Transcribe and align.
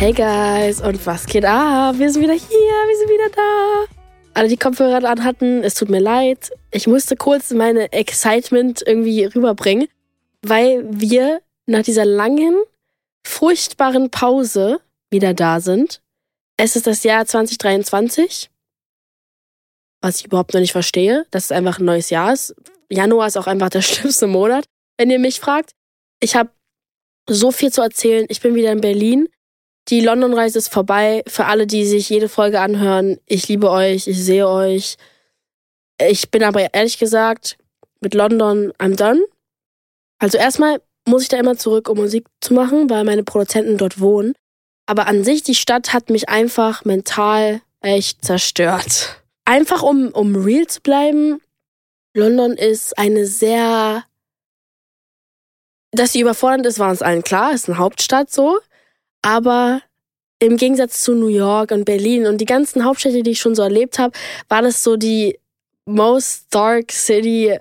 Hey 0.00 0.12
guys, 0.12 0.80
und 0.80 1.04
was 1.06 1.26
geht 1.26 1.44
ab? 1.44 1.98
Wir 1.98 2.08
sind 2.12 2.22
wieder 2.22 2.32
hier, 2.32 2.48
wir 2.48 2.96
sind 2.98 3.10
wieder 3.10 3.30
da. 3.30 3.84
Alle, 4.32 4.46
die 4.46 4.56
Kopfhörer 4.56 5.02
an 5.02 5.24
hatten, 5.24 5.64
es 5.64 5.74
tut 5.74 5.88
mir 5.88 5.98
leid. 5.98 6.52
Ich 6.70 6.86
musste 6.86 7.16
kurz 7.16 7.50
meine 7.50 7.90
Excitement 7.92 8.80
irgendwie 8.86 9.24
rüberbringen, 9.24 9.88
weil 10.42 10.84
wir 10.88 11.40
nach 11.66 11.82
dieser 11.82 12.04
langen, 12.04 12.62
furchtbaren 13.26 14.08
Pause 14.08 14.80
wieder 15.10 15.34
da 15.34 15.58
sind. 15.58 16.00
Es 16.56 16.76
ist 16.76 16.86
das 16.86 17.02
Jahr 17.02 17.26
2023, 17.26 18.50
was 20.00 20.20
ich 20.20 20.26
überhaupt 20.26 20.54
noch 20.54 20.60
nicht 20.60 20.70
verstehe, 20.70 21.26
dass 21.32 21.46
es 21.46 21.50
einfach 21.50 21.80
ein 21.80 21.86
neues 21.86 22.10
Jahr 22.10 22.32
ist. 22.32 22.54
Januar 22.88 23.26
ist 23.26 23.36
auch 23.36 23.48
einfach 23.48 23.70
der 23.70 23.82
schlimmste 23.82 24.28
Monat, 24.28 24.64
wenn 24.96 25.10
ihr 25.10 25.18
mich 25.18 25.40
fragt. 25.40 25.72
Ich 26.20 26.36
habe 26.36 26.50
so 27.28 27.50
viel 27.50 27.72
zu 27.72 27.82
erzählen. 27.82 28.26
Ich 28.28 28.40
bin 28.40 28.54
wieder 28.54 28.70
in 28.70 28.80
Berlin. 28.80 29.28
Die 29.88 30.00
London-Reise 30.00 30.58
ist 30.58 30.72
vorbei. 30.72 31.22
Für 31.26 31.46
alle, 31.46 31.66
die 31.66 31.86
sich 31.86 32.08
jede 32.10 32.28
Folge 32.28 32.60
anhören, 32.60 33.18
ich 33.26 33.48
liebe 33.48 33.70
euch, 33.70 34.06
ich 34.06 34.22
sehe 34.22 34.46
euch. 34.46 34.96
Ich 36.00 36.30
bin 36.30 36.42
aber 36.42 36.74
ehrlich 36.74 36.98
gesagt 36.98 37.56
mit 38.00 38.14
London 38.14 38.72
I'm 38.78 38.96
done. 38.96 39.22
Also 40.18 40.36
erstmal 40.36 40.80
muss 41.06 41.22
ich 41.22 41.28
da 41.28 41.38
immer 41.38 41.56
zurück, 41.56 41.88
um 41.88 41.98
Musik 41.98 42.26
zu 42.40 42.52
machen, 42.52 42.90
weil 42.90 43.04
meine 43.04 43.24
Produzenten 43.24 43.78
dort 43.78 43.98
wohnen. 43.98 44.34
Aber 44.86 45.06
an 45.06 45.24
sich, 45.24 45.42
die 45.42 45.54
Stadt 45.54 45.92
hat 45.92 46.10
mich 46.10 46.28
einfach 46.28 46.84
mental 46.84 47.62
echt 47.80 48.24
zerstört. 48.24 49.22
Einfach 49.44 49.82
um, 49.82 50.08
um 50.08 50.36
real 50.36 50.66
zu 50.66 50.80
bleiben, 50.82 51.40
London 52.14 52.52
ist 52.52 52.98
eine 52.98 53.26
sehr. 53.26 54.04
Dass 55.92 56.12
sie 56.12 56.20
überfordernd 56.20 56.66
ist, 56.66 56.78
war 56.78 56.90
uns 56.90 57.00
allen 57.00 57.22
klar, 57.22 57.52
ist 57.52 57.68
eine 57.68 57.78
Hauptstadt 57.78 58.30
so. 58.30 58.58
Aber 59.22 59.82
im 60.38 60.56
Gegensatz 60.56 61.02
zu 61.02 61.14
New 61.14 61.28
York 61.28 61.72
und 61.72 61.84
Berlin 61.84 62.26
und 62.26 62.40
die 62.40 62.44
ganzen 62.44 62.84
Hauptstädte, 62.84 63.22
die 63.22 63.32
ich 63.32 63.40
schon 63.40 63.54
so 63.54 63.62
erlebt 63.62 63.98
habe, 63.98 64.16
war 64.48 64.62
das 64.62 64.82
so 64.82 64.96
die 64.96 65.38
most 65.86 66.46
dark 66.50 66.92
city 66.92 67.58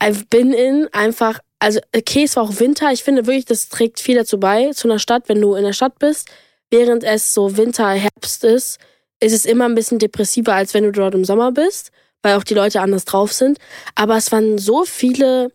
I've 0.00 0.28
been 0.30 0.52
in. 0.52 0.88
Einfach, 0.92 1.40
also 1.58 1.80
okay, 1.96 2.24
es 2.24 2.36
war 2.36 2.44
auch 2.44 2.60
Winter. 2.60 2.92
Ich 2.92 3.02
finde 3.02 3.26
wirklich, 3.26 3.44
das 3.44 3.68
trägt 3.68 3.98
viel 4.00 4.16
dazu 4.16 4.38
bei, 4.38 4.70
zu 4.70 4.88
einer 4.88 4.98
Stadt, 4.98 5.28
wenn 5.28 5.40
du 5.40 5.54
in 5.54 5.64
der 5.64 5.72
Stadt 5.72 5.98
bist. 5.98 6.30
Während 6.70 7.04
es 7.04 7.34
so 7.34 7.56
Winter, 7.56 7.88
Herbst 7.90 8.44
ist, 8.44 8.78
ist 9.20 9.32
es 9.32 9.44
immer 9.44 9.66
ein 9.66 9.74
bisschen 9.74 9.98
depressiver, 9.98 10.54
als 10.54 10.74
wenn 10.74 10.84
du 10.84 10.92
dort 10.92 11.14
im 11.14 11.24
Sommer 11.24 11.52
bist, 11.52 11.90
weil 12.22 12.36
auch 12.36 12.44
die 12.44 12.54
Leute 12.54 12.80
anders 12.80 13.04
drauf 13.04 13.32
sind. 13.32 13.58
Aber 13.94 14.16
es 14.16 14.32
waren 14.32 14.58
so 14.58 14.84
viele 14.84 15.52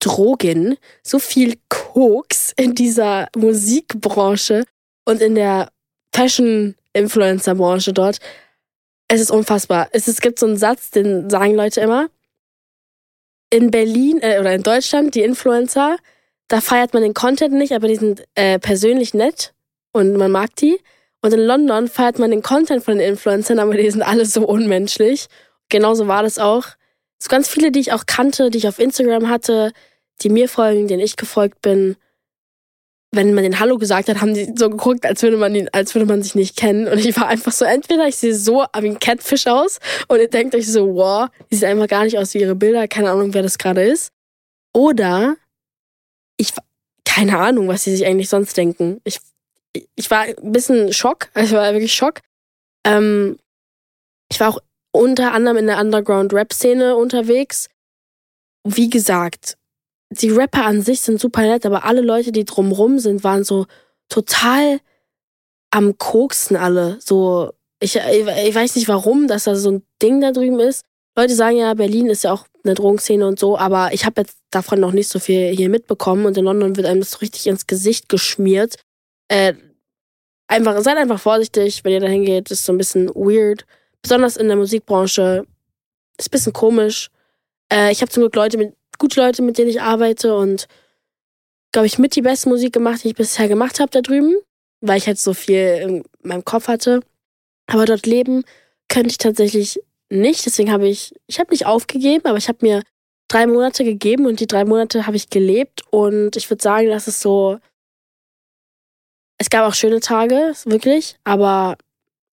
Drogen, 0.00 0.76
so 1.02 1.18
viel 1.18 1.58
Koks 1.68 2.52
in 2.56 2.74
dieser 2.74 3.28
Musikbranche 3.36 4.64
und 5.06 5.22
in 5.22 5.34
der 5.34 5.70
Fashion-Influencer-Branche 6.14 7.94
dort. 7.94 8.18
Es 9.08 9.20
ist 9.20 9.30
unfassbar. 9.30 9.88
Es, 9.92 10.08
es 10.08 10.20
gibt 10.20 10.38
so 10.38 10.46
einen 10.46 10.56
Satz, 10.56 10.90
den 10.90 11.30
sagen 11.30 11.54
Leute 11.54 11.80
immer. 11.80 12.08
In 13.50 13.70
Berlin 13.70 14.18
äh, 14.20 14.40
oder 14.40 14.52
in 14.54 14.62
Deutschland, 14.62 15.14
die 15.14 15.22
Influencer, 15.22 15.96
da 16.48 16.60
feiert 16.60 16.92
man 16.92 17.02
den 17.02 17.14
Content 17.14 17.54
nicht, 17.54 17.72
aber 17.72 17.88
die 17.88 17.96
sind 17.96 18.24
äh, 18.34 18.58
persönlich 18.58 19.14
nett 19.14 19.54
und 19.92 20.16
man 20.16 20.30
mag 20.30 20.54
die. 20.56 20.78
Und 21.22 21.32
in 21.32 21.40
London 21.40 21.88
feiert 21.88 22.18
man 22.18 22.30
den 22.30 22.42
Content 22.42 22.84
von 22.84 22.98
den 22.98 23.08
Influencern, 23.08 23.58
aber 23.58 23.74
die 23.74 23.90
sind 23.90 24.02
alle 24.02 24.26
so 24.26 24.46
unmenschlich. 24.46 25.26
Genauso 25.68 26.08
war 26.08 26.22
das 26.22 26.38
auch. 26.38 26.66
So 27.18 27.28
ganz 27.28 27.48
viele, 27.48 27.70
die 27.70 27.80
ich 27.80 27.92
auch 27.92 28.06
kannte, 28.06 28.50
die 28.50 28.58
ich 28.58 28.68
auf 28.68 28.78
Instagram 28.78 29.28
hatte, 29.28 29.72
die 30.22 30.28
mir 30.28 30.48
folgen, 30.48 30.88
denen 30.88 31.00
ich 31.00 31.16
gefolgt 31.16 31.62
bin 31.62 31.96
wenn 33.16 33.34
man 33.34 33.44
den 33.44 33.58
Hallo 33.58 33.78
gesagt 33.78 34.08
hat, 34.08 34.20
haben 34.20 34.34
die 34.34 34.52
so 34.54 34.70
geguckt, 34.70 35.04
als 35.04 35.22
würde 35.22 35.36
man 35.36 35.54
ihn, 35.54 35.68
als 35.72 35.94
würde 35.94 36.06
man 36.06 36.22
sich 36.22 36.34
nicht 36.34 36.56
kennen. 36.56 36.86
Und 36.86 36.98
ich 36.98 37.16
war 37.16 37.26
einfach 37.26 37.52
so, 37.52 37.64
entweder 37.64 38.06
ich 38.06 38.16
sehe 38.16 38.34
so 38.34 38.64
wie 38.78 38.88
ein 38.88 38.98
Catfish 38.98 39.46
aus 39.46 39.78
und 40.08 40.20
ihr 40.20 40.28
denkt 40.28 40.54
euch 40.54 40.70
so, 40.70 40.94
wow, 40.94 41.28
die 41.50 41.56
sieht 41.56 41.64
einfach 41.64 41.88
gar 41.88 42.04
nicht 42.04 42.18
aus 42.18 42.34
wie 42.34 42.40
ihre 42.40 42.54
Bilder, 42.54 42.86
keine 42.88 43.10
Ahnung, 43.10 43.34
wer 43.34 43.42
das 43.42 43.58
gerade 43.58 43.82
ist. 43.82 44.12
Oder 44.74 45.36
ich, 46.36 46.52
keine 47.04 47.38
Ahnung, 47.38 47.68
was 47.68 47.84
sie 47.84 47.96
sich 47.96 48.06
eigentlich 48.06 48.28
sonst 48.28 48.56
denken. 48.56 49.00
Ich, 49.04 49.18
ich 49.94 50.10
war 50.10 50.22
ein 50.22 50.52
bisschen 50.52 50.92
Schock, 50.92 51.30
also 51.34 51.56
ich 51.56 51.60
war 51.60 51.72
wirklich 51.72 51.94
Schock. 51.94 52.20
Ähm, 52.86 53.38
ich 54.30 54.38
war 54.40 54.50
auch 54.50 54.60
unter 54.92 55.32
anderem 55.32 55.58
in 55.58 55.66
der 55.66 55.78
Underground-Rap-Szene 55.78 56.96
unterwegs. 56.96 57.68
Wie 58.64 58.90
gesagt, 58.90 59.56
die 60.10 60.30
Rapper 60.30 60.64
an 60.64 60.82
sich 60.82 61.00
sind 61.00 61.20
super 61.20 61.42
nett, 61.42 61.66
aber 61.66 61.84
alle 61.84 62.00
Leute, 62.00 62.32
die 62.32 62.44
drumrum 62.44 62.98
sind, 62.98 63.24
waren 63.24 63.44
so 63.44 63.66
total 64.08 64.80
am 65.70 65.98
Koksen 65.98 66.56
alle. 66.56 66.98
So, 67.00 67.52
ich, 67.80 67.96
ich 67.96 68.54
weiß 68.54 68.76
nicht 68.76 68.88
warum, 68.88 69.28
dass 69.28 69.44
da 69.44 69.56
so 69.56 69.72
ein 69.72 69.82
Ding 70.02 70.20
da 70.20 70.32
drüben 70.32 70.60
ist. 70.60 70.84
Leute 71.16 71.34
sagen 71.34 71.56
ja, 71.56 71.74
Berlin 71.74 72.08
ist 72.08 72.24
ja 72.24 72.32
auch 72.32 72.46
eine 72.62 72.74
Drogenszene 72.74 73.26
und 73.26 73.38
so, 73.38 73.58
aber 73.58 73.92
ich 73.92 74.04
habe 74.04 74.20
jetzt 74.20 74.36
davon 74.50 74.80
noch 74.80 74.92
nicht 74.92 75.08
so 75.08 75.18
viel 75.18 75.54
hier 75.56 75.68
mitbekommen 75.68 76.26
und 76.26 76.36
in 76.36 76.44
London 76.44 76.76
wird 76.76 76.86
einem 76.86 77.00
das 77.00 77.12
so 77.12 77.18
richtig 77.18 77.46
ins 77.46 77.66
Gesicht 77.66 78.08
geschmiert. 78.08 78.76
Äh, 79.28 79.54
einfach, 80.46 80.80
seid 80.82 80.98
einfach 80.98 81.20
vorsichtig, 81.20 81.84
wenn 81.84 81.92
ihr 81.92 82.00
da 82.00 82.06
hingeht, 82.06 82.50
ist 82.50 82.64
so 82.64 82.72
ein 82.72 82.78
bisschen 82.78 83.08
weird. 83.08 83.66
Besonders 84.02 84.36
in 84.36 84.48
der 84.48 84.56
Musikbranche. 84.56 85.46
Ist 86.18 86.28
ein 86.28 86.30
bisschen 86.30 86.52
komisch. 86.52 87.10
Äh, 87.72 87.92
ich 87.92 88.00
habe 88.00 88.10
zum 88.10 88.22
Glück 88.22 88.36
Leute, 88.36 88.56
mit 88.58 88.74
gute 88.98 89.20
Leute, 89.20 89.42
mit 89.42 89.58
denen 89.58 89.70
ich 89.70 89.80
arbeite 89.80 90.34
und 90.36 90.66
glaube 91.72 91.86
ich 91.86 91.98
mit 91.98 92.16
die 92.16 92.22
beste 92.22 92.48
Musik 92.48 92.72
gemacht, 92.72 93.04
die 93.04 93.08
ich 93.08 93.14
bisher 93.14 93.48
gemacht 93.48 93.80
habe 93.80 93.90
da 93.90 94.00
drüben, 94.00 94.34
weil 94.80 94.98
ich 94.98 95.06
halt 95.06 95.18
so 95.18 95.34
viel 95.34 95.58
in 95.82 96.04
meinem 96.22 96.44
Kopf 96.44 96.68
hatte. 96.68 97.00
Aber 97.66 97.84
dort 97.84 98.06
leben 98.06 98.44
könnte 98.88 99.10
ich 99.10 99.18
tatsächlich 99.18 99.80
nicht. 100.08 100.46
Deswegen 100.46 100.72
habe 100.72 100.88
ich, 100.88 101.14
ich 101.26 101.38
habe 101.38 101.50
nicht 101.50 101.66
aufgegeben, 101.66 102.26
aber 102.26 102.38
ich 102.38 102.48
habe 102.48 102.58
mir 102.62 102.82
drei 103.28 103.46
Monate 103.46 103.84
gegeben 103.84 104.26
und 104.26 104.40
die 104.40 104.46
drei 104.46 104.64
Monate 104.64 105.06
habe 105.06 105.16
ich 105.16 105.30
gelebt 105.30 105.82
und 105.90 106.36
ich 106.36 106.48
würde 106.48 106.62
sagen, 106.62 106.88
das 106.88 107.08
ist 107.08 107.20
so. 107.20 107.58
Es 109.38 109.50
gab 109.50 109.68
auch 109.68 109.74
schöne 109.74 110.00
Tage, 110.00 110.54
wirklich, 110.64 111.16
aber 111.24 111.76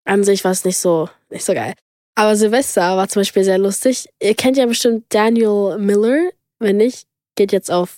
an 0.05 0.23
sich 0.23 0.43
war 0.43 0.51
es 0.51 0.63
nicht 0.63 0.77
so, 0.77 1.09
nicht 1.29 1.43
so 1.43 1.53
geil. 1.53 1.73
Aber 2.15 2.35
Silvester 2.35 2.95
war 2.95 3.09
zum 3.09 3.21
Beispiel 3.21 3.43
sehr 3.43 3.57
lustig. 3.57 4.07
Ihr 4.21 4.35
kennt 4.35 4.55
ja 4.55 4.65
bestimmt 4.65 5.05
Daniel 5.09 5.77
Miller, 5.79 6.29
wenn 6.63 6.77
nicht, 6.77 7.07
geht 7.35 7.51
jetzt 7.51 7.71
auf 7.71 7.97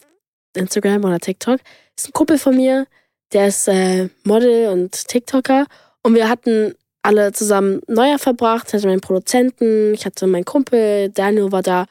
Instagram 0.56 1.04
oder 1.04 1.20
TikTok. 1.20 1.60
Ist 1.98 2.10
ein 2.10 2.14
Kumpel 2.14 2.38
von 2.38 2.56
mir, 2.56 2.88
der 3.34 3.48
ist 3.48 3.68
äh, 3.68 4.10
Model 4.24 4.70
und 4.70 5.08
TikToker. 5.08 5.66
Und 6.04 6.16
wir 6.16 6.30
hatten 6.30 6.76
alle 7.02 7.32
zusammen 7.32 7.82
Neujahr 7.88 8.20
verbracht. 8.20 8.68
Ich 8.68 8.74
hatte 8.74 8.88
meinen 8.88 9.02
Produzenten, 9.02 9.94
ich 9.94 10.06
hatte 10.06 10.28
meinen 10.28 10.46
Kumpel, 10.46 11.10
Daniel 11.10 11.52
war 11.52 11.62
da. 11.62 11.86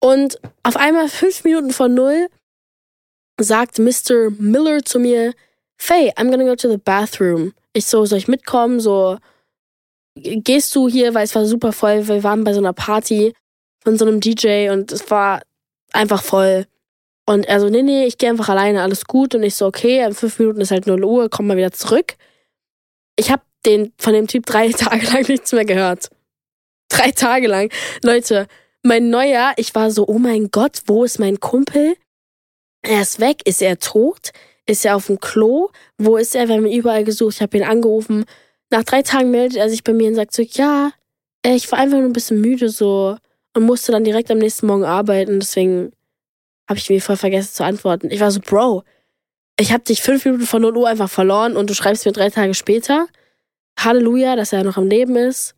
Und 0.00 0.38
auf 0.62 0.76
einmal, 0.76 1.08
fünf 1.08 1.44
Minuten 1.44 1.72
vor 1.72 1.88
null, 1.88 2.28
sagt 3.38 3.78
Mr. 3.78 4.30
Miller 4.38 4.84
zu 4.84 4.98
mir, 4.98 5.34
Faye, 5.76 6.12
I'm 6.16 6.30
gonna 6.30 6.44
go 6.44 6.54
to 6.54 6.70
the 6.70 6.76
bathroom. 6.76 7.54
Ich 7.72 7.86
so, 7.86 8.04
soll 8.04 8.18
ich 8.18 8.28
mitkommen? 8.28 8.80
So, 8.80 9.16
gehst 10.14 10.74
du 10.74 10.88
hier, 10.88 11.14
weil 11.14 11.24
es 11.24 11.34
war 11.34 11.46
super 11.46 11.72
voll. 11.72 12.06
Wir 12.06 12.22
waren 12.22 12.44
bei 12.44 12.52
so 12.52 12.60
einer 12.60 12.72
Party 12.72 13.32
von 13.82 13.96
so 13.96 14.04
einem 14.04 14.20
DJ 14.20 14.70
und 14.70 14.92
es 14.92 15.10
war 15.10 15.40
einfach 15.92 16.22
voll. 16.22 16.66
Und 17.26 17.46
er 17.46 17.60
so, 17.60 17.68
nee, 17.68 17.82
nee, 17.82 18.06
ich 18.06 18.18
gehe 18.18 18.30
einfach 18.30 18.48
alleine, 18.48 18.82
alles 18.82 19.04
gut. 19.04 19.34
Und 19.34 19.42
ich 19.42 19.54
so, 19.54 19.66
okay, 19.66 20.04
in 20.04 20.14
fünf 20.14 20.38
Minuten 20.38 20.60
ist 20.60 20.70
halt 20.70 20.86
0 20.86 21.04
Uhr, 21.04 21.30
komm 21.30 21.46
mal 21.46 21.56
wieder 21.56 21.72
zurück. 21.72 22.16
Ich 23.16 23.30
habe 23.30 23.42
den 23.66 23.92
von 23.98 24.14
dem 24.14 24.26
Typ 24.26 24.46
drei 24.46 24.68
Tage 24.72 25.06
lang 25.06 25.28
nichts 25.28 25.52
mehr 25.52 25.64
gehört. 25.64 26.10
Drei 26.88 27.12
Tage 27.12 27.46
lang. 27.46 27.70
Leute, 28.02 28.48
mein 28.82 29.10
Neujahr, 29.10 29.52
ich 29.56 29.74
war 29.74 29.90
so, 29.90 30.08
oh 30.08 30.18
mein 30.18 30.50
Gott, 30.50 30.80
wo 30.86 31.04
ist 31.04 31.18
mein 31.18 31.38
Kumpel? 31.38 31.94
Er 32.82 33.02
ist 33.02 33.20
weg, 33.20 33.42
ist 33.44 33.62
er 33.62 33.78
tot? 33.78 34.30
Ist 34.66 34.84
er 34.84 34.96
auf 34.96 35.06
dem 35.06 35.20
Klo? 35.20 35.70
Wo 35.98 36.16
ist 36.16 36.34
er? 36.34 36.48
Wir 36.48 36.56
haben 36.56 36.66
ihn 36.66 36.78
überall 36.78 37.04
gesucht, 37.04 37.36
ich 37.36 37.42
habe 37.42 37.56
ihn 37.58 37.64
angerufen. 37.64 38.24
Nach 38.70 38.84
drei 38.84 39.02
Tagen 39.02 39.30
meldet 39.30 39.58
er 39.58 39.68
sich 39.68 39.84
bei 39.84 39.92
mir 39.92 40.08
und 40.08 40.14
sagt 40.14 40.32
so, 40.32 40.42
ja, 40.42 40.92
ich 41.44 41.70
war 41.70 41.78
einfach 41.78 41.98
nur 41.98 42.06
ein 42.06 42.12
bisschen 42.12 42.40
müde, 42.40 42.68
so 42.70 43.16
und 43.54 43.64
musste 43.64 43.92
dann 43.92 44.04
direkt 44.04 44.30
am 44.30 44.38
nächsten 44.38 44.66
Morgen 44.66 44.84
arbeiten. 44.84 45.40
Deswegen 45.40 45.92
habe 46.68 46.78
ich 46.78 46.88
mir 46.88 47.02
voll 47.02 47.16
vergessen 47.16 47.54
zu 47.54 47.64
antworten. 47.64 48.10
Ich 48.10 48.20
war 48.20 48.30
so, 48.30 48.40
Bro, 48.40 48.84
ich 49.58 49.72
habe 49.72 49.84
dich 49.84 50.02
fünf 50.02 50.24
Minuten 50.24 50.46
vor 50.46 50.60
0 50.60 50.76
Uhr 50.76 50.88
einfach 50.88 51.10
verloren 51.10 51.56
und 51.56 51.68
du 51.68 51.74
schreibst 51.74 52.06
mir 52.06 52.12
drei 52.12 52.30
Tage 52.30 52.54
später. 52.54 53.06
Halleluja, 53.78 54.36
dass 54.36 54.52
er 54.52 54.64
noch 54.64 54.76
am 54.76 54.86
Leben 54.86 55.16
ist. 55.16 55.54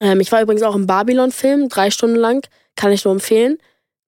Ähm, 0.00 0.20
ich 0.20 0.30
war 0.30 0.42
übrigens 0.42 0.62
auch 0.62 0.74
im 0.74 0.86
Babylon-Film, 0.86 1.68
drei 1.68 1.90
Stunden 1.90 2.16
lang. 2.16 2.46
Kann 2.76 2.92
ich 2.92 3.04
nur 3.04 3.14
empfehlen. 3.14 3.58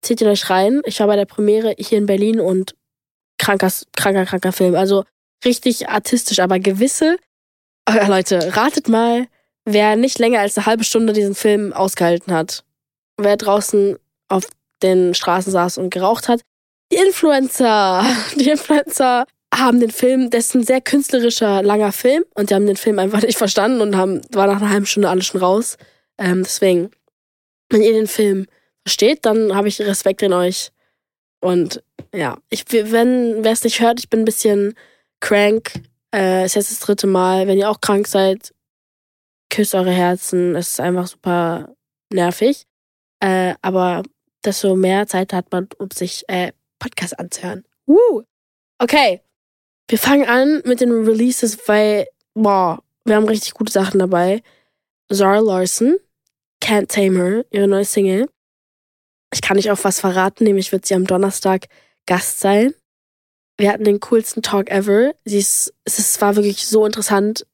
Zieht 0.02 0.20
ihn 0.20 0.28
euch 0.28 0.50
rein. 0.50 0.82
Ich 0.84 1.00
war 1.00 1.06
bei 1.06 1.16
der 1.16 1.24
Premiere 1.24 1.74
hier 1.78 1.98
in 1.98 2.06
Berlin 2.06 2.40
und 2.40 2.74
kranker, 3.38 3.70
kranker, 3.96 4.26
kranker 4.26 4.52
Film. 4.52 4.74
Also 4.74 5.04
richtig 5.44 5.88
artistisch, 5.88 6.40
aber 6.40 6.58
gewisse. 6.58 7.16
Leute, 8.08 8.56
ratet 8.56 8.88
mal, 8.88 9.26
wer 9.64 9.96
nicht 9.96 10.18
länger 10.18 10.40
als 10.40 10.56
eine 10.56 10.66
halbe 10.66 10.84
Stunde 10.84 11.12
diesen 11.12 11.34
Film 11.34 11.72
ausgehalten 11.72 12.32
hat 12.32 12.63
wer 13.16 13.36
draußen 13.36 13.96
auf 14.28 14.44
den 14.82 15.14
Straßen 15.14 15.52
saß 15.52 15.78
und 15.78 15.90
geraucht 15.90 16.28
hat. 16.28 16.40
Die 16.92 16.96
Influencer. 16.96 18.04
Die 18.36 18.50
Influencer 18.50 19.26
haben 19.54 19.80
den 19.80 19.90
Film, 19.90 20.30
das 20.30 20.46
ist 20.46 20.54
ein 20.54 20.64
sehr 20.64 20.80
künstlerischer, 20.80 21.62
langer 21.62 21.92
Film 21.92 22.24
und 22.34 22.50
die 22.50 22.54
haben 22.54 22.66
den 22.66 22.76
Film 22.76 22.98
einfach 22.98 23.22
nicht 23.22 23.38
verstanden 23.38 23.80
und 23.80 23.96
haben, 23.96 24.20
war 24.32 24.48
nach 24.48 24.60
einer 24.60 24.70
halben 24.70 24.86
Stunde 24.86 25.08
alles 25.08 25.26
schon 25.26 25.40
raus. 25.40 25.76
Ähm, 26.18 26.42
deswegen, 26.42 26.90
wenn 27.70 27.82
ihr 27.82 27.92
den 27.92 28.08
Film 28.08 28.46
versteht, 28.84 29.24
dann 29.24 29.54
habe 29.54 29.68
ich 29.68 29.80
Respekt 29.80 30.22
in 30.22 30.32
euch. 30.32 30.70
Und 31.40 31.82
ja, 32.12 32.38
ich, 32.50 32.64
wenn 32.70 33.44
wer 33.44 33.52
es 33.52 33.64
nicht 33.64 33.80
hört, 33.80 34.00
ich 34.00 34.10
bin 34.10 34.20
ein 34.20 34.24
bisschen 34.24 34.74
crank. 35.20 35.72
Äh, 36.14 36.44
ist 36.44 36.54
jetzt 36.54 36.70
das 36.70 36.80
dritte 36.80 37.06
Mal. 37.06 37.46
Wenn 37.46 37.58
ihr 37.58 37.70
auch 37.70 37.80
krank 37.80 38.06
seid, 38.06 38.52
küsst 39.50 39.74
eure 39.74 39.90
Herzen. 39.90 40.56
Es 40.56 40.70
ist 40.70 40.80
einfach 40.80 41.06
super 41.06 41.74
nervig. 42.12 42.66
Äh, 43.20 43.54
aber 43.62 44.02
desto 44.44 44.76
mehr 44.76 45.06
Zeit 45.06 45.32
hat 45.32 45.50
man, 45.52 45.68
um 45.78 45.90
sich 45.90 46.24
äh, 46.28 46.52
Podcast 46.78 47.18
anzuhören. 47.18 47.64
Woo! 47.86 48.22
Okay, 48.78 49.22
wir 49.88 49.98
fangen 49.98 50.26
an 50.26 50.62
mit 50.64 50.80
den 50.80 50.92
Releases, 50.92 51.68
weil, 51.68 52.06
boah, 52.34 52.82
wir 53.04 53.16
haben 53.16 53.28
richtig 53.28 53.54
gute 53.54 53.72
Sachen 53.72 53.98
dabei. 53.98 54.42
Zara 55.12 55.40
Larson, 55.40 55.96
Can't 56.62 56.88
Tame 56.88 57.16
Her, 57.18 57.46
ihre 57.50 57.68
neue 57.68 57.84
Single. 57.84 58.28
Ich 59.32 59.42
kann 59.42 59.56
nicht 59.56 59.70
auf 59.70 59.84
was 59.84 60.00
verraten, 60.00 60.44
nämlich 60.44 60.72
wird 60.72 60.86
sie 60.86 60.94
am 60.94 61.06
Donnerstag 61.06 61.66
Gast 62.06 62.40
sein. 62.40 62.74
Wir 63.58 63.70
hatten 63.70 63.84
den 63.84 64.00
coolsten 64.00 64.42
Talk 64.42 64.70
ever. 64.70 65.14
Sie 65.24 65.38
ist, 65.38 65.74
es 65.84 66.20
war 66.20 66.36
wirklich 66.36 66.66
so 66.66 66.86
interessant. 66.86 67.46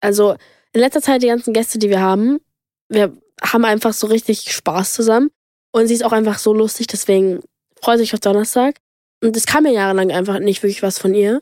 Also 0.00 0.36
in 0.72 0.80
letzter 0.80 1.02
Zeit 1.02 1.22
die 1.22 1.28
ganzen 1.28 1.52
Gäste, 1.52 1.78
die 1.78 1.88
wir 1.88 2.00
haben, 2.00 2.40
wir 2.88 3.16
haben 3.42 3.64
einfach 3.64 3.92
so 3.92 4.06
richtig 4.06 4.52
Spaß 4.52 4.92
zusammen. 4.92 5.30
Und 5.72 5.88
sie 5.88 5.94
ist 5.94 6.04
auch 6.04 6.12
einfach 6.12 6.38
so 6.38 6.52
lustig, 6.52 6.86
deswegen 6.86 7.40
freut 7.80 7.98
sich 7.98 8.14
auf 8.14 8.20
Donnerstag. 8.20 8.76
Und 9.22 9.36
es 9.36 9.46
kam 9.46 9.64
ja 9.66 9.72
jahrelang 9.72 10.10
einfach 10.10 10.38
nicht 10.38 10.62
wirklich 10.62 10.82
was 10.82 10.98
von 10.98 11.14
ihr. 11.14 11.40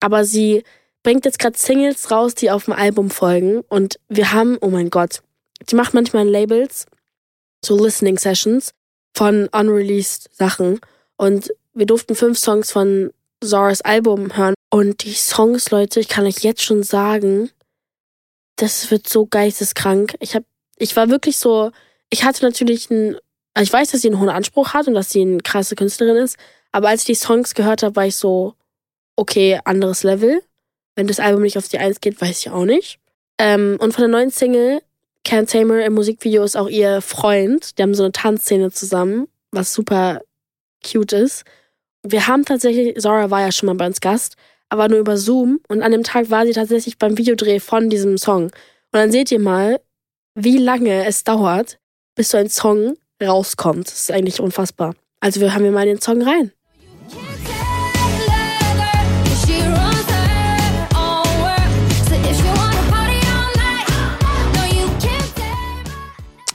Aber 0.00 0.24
sie 0.24 0.64
bringt 1.02 1.24
jetzt 1.24 1.38
gerade 1.38 1.58
Singles 1.58 2.10
raus, 2.10 2.34
die 2.34 2.50
auf 2.50 2.66
dem 2.66 2.74
Album 2.74 3.10
folgen. 3.10 3.60
Und 3.68 3.98
wir 4.08 4.32
haben, 4.32 4.58
oh 4.60 4.68
mein 4.68 4.90
Gott, 4.90 5.22
die 5.68 5.76
macht 5.76 5.94
manchmal 5.94 6.28
Labels, 6.28 6.86
so 7.64 7.82
Listening 7.82 8.18
Sessions 8.18 8.72
von 9.16 9.48
unreleased 9.48 10.28
Sachen. 10.34 10.80
Und 11.16 11.52
wir 11.74 11.86
durften 11.86 12.14
fünf 12.14 12.38
Songs 12.38 12.70
von 12.70 13.12
Zoras 13.42 13.80
Album 13.82 14.36
hören. 14.36 14.54
Und 14.70 15.04
die 15.04 15.14
Songs, 15.14 15.70
Leute, 15.70 16.00
ich 16.00 16.08
kann 16.08 16.26
euch 16.26 16.38
jetzt 16.38 16.62
schon 16.62 16.82
sagen, 16.82 17.50
das 18.56 18.90
wird 18.90 19.08
so 19.08 19.26
geisteskrank. 19.26 20.14
Ich 20.20 20.34
hab, 20.34 20.44
ich 20.80 20.96
war 20.96 21.10
wirklich 21.10 21.36
so, 21.36 21.70
ich 22.08 22.24
hatte 22.24 22.44
natürlich 22.44 22.90
ein, 22.90 23.16
ich 23.58 23.72
weiß, 23.72 23.90
dass 23.90 24.00
sie 24.00 24.08
einen 24.08 24.18
hohen 24.18 24.28
Anspruch 24.28 24.72
hat 24.72 24.88
und 24.88 24.94
dass 24.94 25.10
sie 25.10 25.20
eine 25.20 25.38
krasse 25.38 25.76
Künstlerin 25.76 26.16
ist. 26.16 26.36
Aber 26.72 26.88
als 26.88 27.02
ich 27.02 27.06
die 27.06 27.14
Songs 27.14 27.54
gehört 27.54 27.82
habe, 27.82 27.96
war 27.96 28.06
ich 28.06 28.16
so, 28.16 28.54
okay, 29.16 29.60
anderes 29.64 30.02
Level. 30.02 30.42
Wenn 30.96 31.06
das 31.06 31.20
Album 31.20 31.42
nicht 31.42 31.58
auf 31.58 31.68
die 31.68 31.78
Eins 31.78 32.00
geht, 32.00 32.20
weiß 32.20 32.38
ich 32.38 32.50
auch 32.50 32.64
nicht. 32.64 32.98
Ähm, 33.38 33.76
und 33.80 33.92
von 33.92 34.02
der 34.02 34.08
neuen 34.08 34.30
Single, 34.30 34.80
Can't 35.26 35.50
Tamer 35.50 35.84
im 35.84 35.94
Musikvideo 35.94 36.42
ist 36.44 36.56
auch 36.56 36.68
ihr 36.68 37.02
Freund. 37.02 37.78
Die 37.78 37.82
haben 37.82 37.94
so 37.94 38.02
eine 38.02 38.12
Tanzszene 38.12 38.70
zusammen, 38.70 39.28
was 39.50 39.74
super 39.74 40.22
cute 40.84 41.12
ist. 41.12 41.44
Wir 42.02 42.26
haben 42.26 42.44
tatsächlich, 42.46 42.98
Zora 42.98 43.30
war 43.30 43.42
ja 43.42 43.52
schon 43.52 43.66
mal 43.66 43.74
bei 43.74 43.86
uns 43.86 44.00
Gast, 44.00 44.36
aber 44.70 44.88
nur 44.88 44.98
über 44.98 45.18
Zoom. 45.18 45.60
Und 45.68 45.82
an 45.82 45.92
dem 45.92 46.04
Tag 46.04 46.30
war 46.30 46.46
sie 46.46 46.52
tatsächlich 46.52 46.96
beim 46.96 47.18
Videodreh 47.18 47.60
von 47.60 47.90
diesem 47.90 48.16
Song. 48.16 48.44
Und 48.44 48.52
dann 48.92 49.12
seht 49.12 49.30
ihr 49.30 49.40
mal, 49.40 49.80
wie 50.44 50.58
lange 50.58 51.06
es 51.06 51.24
dauert, 51.24 51.78
bis 52.14 52.30
so 52.30 52.38
ein 52.38 52.48
Song 52.48 52.96
rauskommt. 53.22 53.86
Das 53.86 54.00
ist 54.00 54.10
eigentlich 54.10 54.40
unfassbar. 54.40 54.94
Also 55.20 55.40
wir 55.40 55.54
haben 55.54 55.64
wir 55.64 55.72
mal 55.72 55.86
den 55.86 56.00
Song 56.00 56.22
rein. 56.22 56.52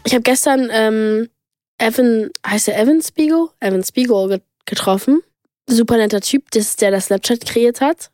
Ich 0.08 0.14
habe 0.14 0.22
gestern 0.22 0.70
ähm, 0.72 1.30
Evan, 1.80 2.30
heißt 2.46 2.68
er 2.70 2.80
Evan 2.80 3.02
Spiegel? 3.02 3.50
Evan 3.60 3.84
Spiegel 3.84 4.42
getroffen. 4.66 5.22
Super 5.68 5.98
netter 5.98 6.22
Typ, 6.22 6.52
das 6.52 6.70
ist 6.70 6.82
der, 6.82 6.92
der 6.92 7.02
Snapchat 7.02 7.46
kreiert 7.46 7.82
hat. 7.82 8.12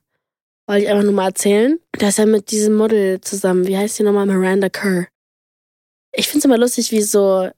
Wollte 0.68 0.84
ich 0.84 0.90
einfach 0.90 1.04
nur 1.04 1.14
mal 1.14 1.28
erzählen. 1.28 1.80
Da 1.92 2.08
ist 2.08 2.18
er 2.18 2.28
mit 2.28 2.50
diesem 2.52 2.76
Model 2.76 3.20
zusammen. 3.20 3.68
Wie 3.68 3.78
heißt 3.78 4.00
die 4.00 4.04
nochmal? 4.04 4.26
Miranda 4.26 4.70
Kerr. 4.70 5.08
Ich 6.14 6.28
finde 6.28 6.40
es 6.40 6.46
immer 6.46 6.58
lustig, 6.58 6.92
wie 6.92 7.02
so 7.02 7.50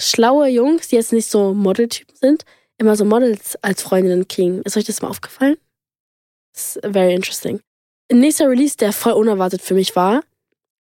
schlaue 0.00 0.48
Jungs, 0.48 0.88
die 0.88 0.96
jetzt 0.96 1.12
nicht 1.12 1.30
so 1.30 1.54
Modeltypen 1.54 2.16
sind, 2.16 2.44
immer 2.78 2.96
so 2.96 3.04
Models 3.04 3.56
als 3.62 3.82
Freundinnen 3.82 4.26
kriegen. 4.26 4.62
Ist 4.62 4.76
euch 4.76 4.84
das 4.84 5.02
mal 5.02 5.08
aufgefallen? 5.08 5.56
Das 6.52 6.76
ist 6.76 6.92
very 6.92 7.14
interesting. 7.14 7.60
Nächster 8.10 8.48
Release, 8.48 8.76
der 8.76 8.92
voll 8.92 9.12
unerwartet 9.12 9.62
für 9.62 9.74
mich 9.74 9.94
war, 9.94 10.22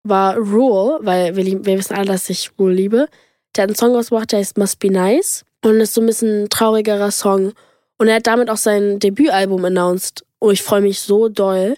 war 0.03 0.37
Rule, 0.37 0.99
weil 1.01 1.35
wir, 1.35 1.45
wir 1.65 1.77
wissen 1.77 1.95
alle, 1.95 2.07
dass 2.07 2.29
ich 2.29 2.51
Rule 2.57 2.73
liebe. 2.73 3.07
Der 3.55 3.63
hat 3.63 3.69
einen 3.69 3.75
Song 3.75 3.95
ausgebracht, 3.95 4.31
der 4.31 4.39
heißt 4.39 4.57
Must 4.57 4.79
Be 4.79 4.89
Nice 4.89 5.45
und 5.63 5.79
ist 5.81 5.93
so 5.93 6.01
ein 6.01 6.07
bisschen 6.07 6.43
ein 6.43 6.49
traurigerer 6.49 7.11
Song. 7.11 7.53
Und 7.97 8.07
er 8.07 8.15
hat 8.15 8.27
damit 8.27 8.49
auch 8.49 8.57
sein 8.57 8.99
Debütalbum 8.99 9.65
announced. 9.65 10.25
Oh, 10.39 10.51
ich 10.51 10.63
freue 10.63 10.81
mich 10.81 11.01
so 11.01 11.27
doll. 11.27 11.75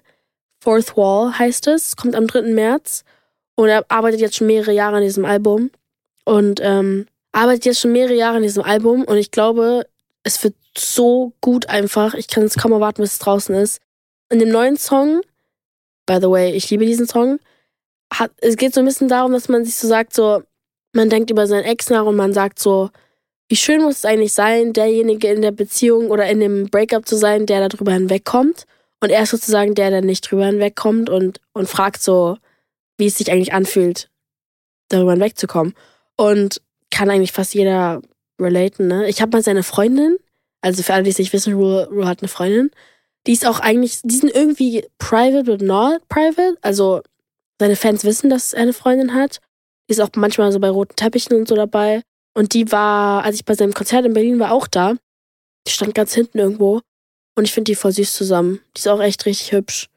Fourth 0.60 0.96
Wall 0.96 1.38
heißt 1.38 1.68
es, 1.68 1.96
kommt 1.96 2.16
am 2.16 2.28
3. 2.28 2.44
März. 2.54 3.04
Und 3.56 3.70
er 3.70 3.86
arbeitet 3.90 4.22
jetzt 4.22 4.36
schon 4.36 4.48
mehrere 4.48 4.74
Jahre 4.74 4.98
an 4.98 5.04
diesem 5.04 5.26
Album. 5.26 5.72
Und 6.26 6.60
ähm, 6.62 7.08
arbeitet 7.32 7.66
jetzt 7.66 7.80
schon 7.80 7.92
mehrere 7.92 8.16
Jahre 8.16 8.38
an 8.38 8.44
diesem 8.44 8.64
Album. 8.64 9.04
Und 9.04 9.18
ich 9.18 9.32
glaube, 9.32 9.86
es 10.24 10.44
wird 10.44 10.56
so 10.78 11.34
gut 11.42 11.68
einfach. 11.70 12.14
Ich 12.14 12.28
kann 12.28 12.44
es 12.44 12.56
kaum 12.56 12.72
erwarten, 12.72 13.02
bis 13.02 13.14
es 13.14 13.20
draußen 13.20 13.56
ist. 13.56 13.82
In 14.30 14.40
dem 14.40 14.50
neuen 14.50 14.78
Song, 14.78 15.22
by 16.06 16.18
the 16.22 16.30
way, 16.30 16.52
ich 16.54 16.70
liebe 16.70 16.86
diesen 16.86 17.08
Song, 17.08 17.40
hat, 18.14 18.32
es 18.38 18.58
geht 18.58 18.74
so 18.74 18.82
ein 18.82 18.86
bisschen 18.86 19.08
darum, 19.08 19.32
dass 19.32 19.50
man 19.50 19.66
sich 19.66 19.76
so 19.76 19.88
sagt, 19.88 20.14
so, 20.14 20.44
man 20.94 21.10
denkt 21.10 21.32
über 21.32 21.48
seinen 21.48 21.64
Ex 21.64 21.90
nach 21.90 22.06
und 22.06 22.16
man 22.16 22.34
sagt 22.34 22.60
so, 22.60 22.90
wie 23.50 23.56
schön 23.56 23.82
muss 23.82 23.98
es 23.98 24.06
eigentlich 24.06 24.34
sein, 24.34 24.74
derjenige 24.74 25.28
in 25.28 25.42
der 25.42 25.52
Beziehung 25.52 26.10
oder 26.10 26.26
in 26.30 26.40
dem 26.40 26.70
Breakup 26.70 27.06
zu 27.06 27.18
sein, 27.18 27.46
der 27.46 27.68
darüber 27.68 27.92
hinwegkommt. 27.92 28.66
Und 29.02 29.10
er 29.10 29.24
ist 29.24 29.32
sozusagen 29.32 29.76
der, 29.76 29.90
der 29.90 30.02
nicht 30.02 30.30
drüber 30.30 30.46
hinwegkommt 30.46 31.10
und, 31.10 31.42
und 31.54 31.68
fragt 31.68 32.02
so, 32.02 32.38
wie 33.02 33.08
es 33.08 33.18
sich 33.18 33.32
eigentlich 33.32 33.54
anfühlt, 33.54 34.10
darüber 34.90 35.12
hinwegzukommen. 35.14 35.74
Und 36.16 36.62
kann 36.92 37.10
eigentlich 37.10 37.32
fast 37.32 37.54
jeder 37.54 38.02
relaten, 38.40 38.88
ne? 38.88 39.10
Ich 39.10 39.22
habe 39.22 39.36
mal 39.36 39.44
seine 39.44 39.64
Freundin, 39.64 40.18
also 40.62 40.84
für 40.84 40.94
alle, 40.94 41.04
die 41.04 41.10
es 41.10 41.18
nicht 41.18 41.34
wissen, 41.34 41.54
Rue, 41.56 41.88
Rue 41.92 42.08
hat 42.08 42.22
eine 42.22 42.28
Freundin. 42.28 42.70
Die 43.28 43.34
ist 43.34 43.46
auch 43.46 43.60
eigentlich, 43.60 44.02
die 44.04 44.16
sind 44.16 44.34
irgendwie 44.34 44.86
private, 45.00 45.44
but 45.44 45.62
not 45.62 46.08
private. 46.08 46.58
Also 46.62 47.02
seine 47.60 47.76
Fans 47.76 48.04
wissen, 48.04 48.30
dass 48.30 48.54
er 48.54 48.64
eine 48.64 48.74
Freundin 48.74 49.14
hat. 49.14 49.40
Die 49.88 49.94
ist 49.94 50.00
auch 50.00 50.10
manchmal 50.16 50.52
so 50.52 50.60
bei 50.60 50.70
roten 50.70 50.96
Teppichen 50.96 51.36
und 51.36 51.48
so 51.48 51.56
dabei. 51.56 52.02
Und 52.34 52.54
die 52.54 52.72
war, 52.72 53.24
als 53.24 53.36
ich 53.36 53.46
bei 53.46 53.56
seinem 53.56 53.74
Konzert 53.74 54.06
in 54.06 54.14
Berlin 54.14 54.40
war, 54.40 54.52
auch 54.52 54.68
da. 54.68 54.96
Die 55.68 55.72
stand 55.72 55.96
ganz 55.96 56.14
hinten 56.14 56.40
irgendwo. 56.40 56.82
Und 57.36 57.46
ich 57.46 57.54
finde 57.54 57.72
die 57.72 57.76
voll 57.76 57.92
süß 57.92 58.14
zusammen. 58.14 58.62
Die 58.76 58.80
ist 58.80 58.88
auch 58.88 59.02
echt 59.02 59.26
richtig 59.26 59.52
hübsch. 59.52 59.90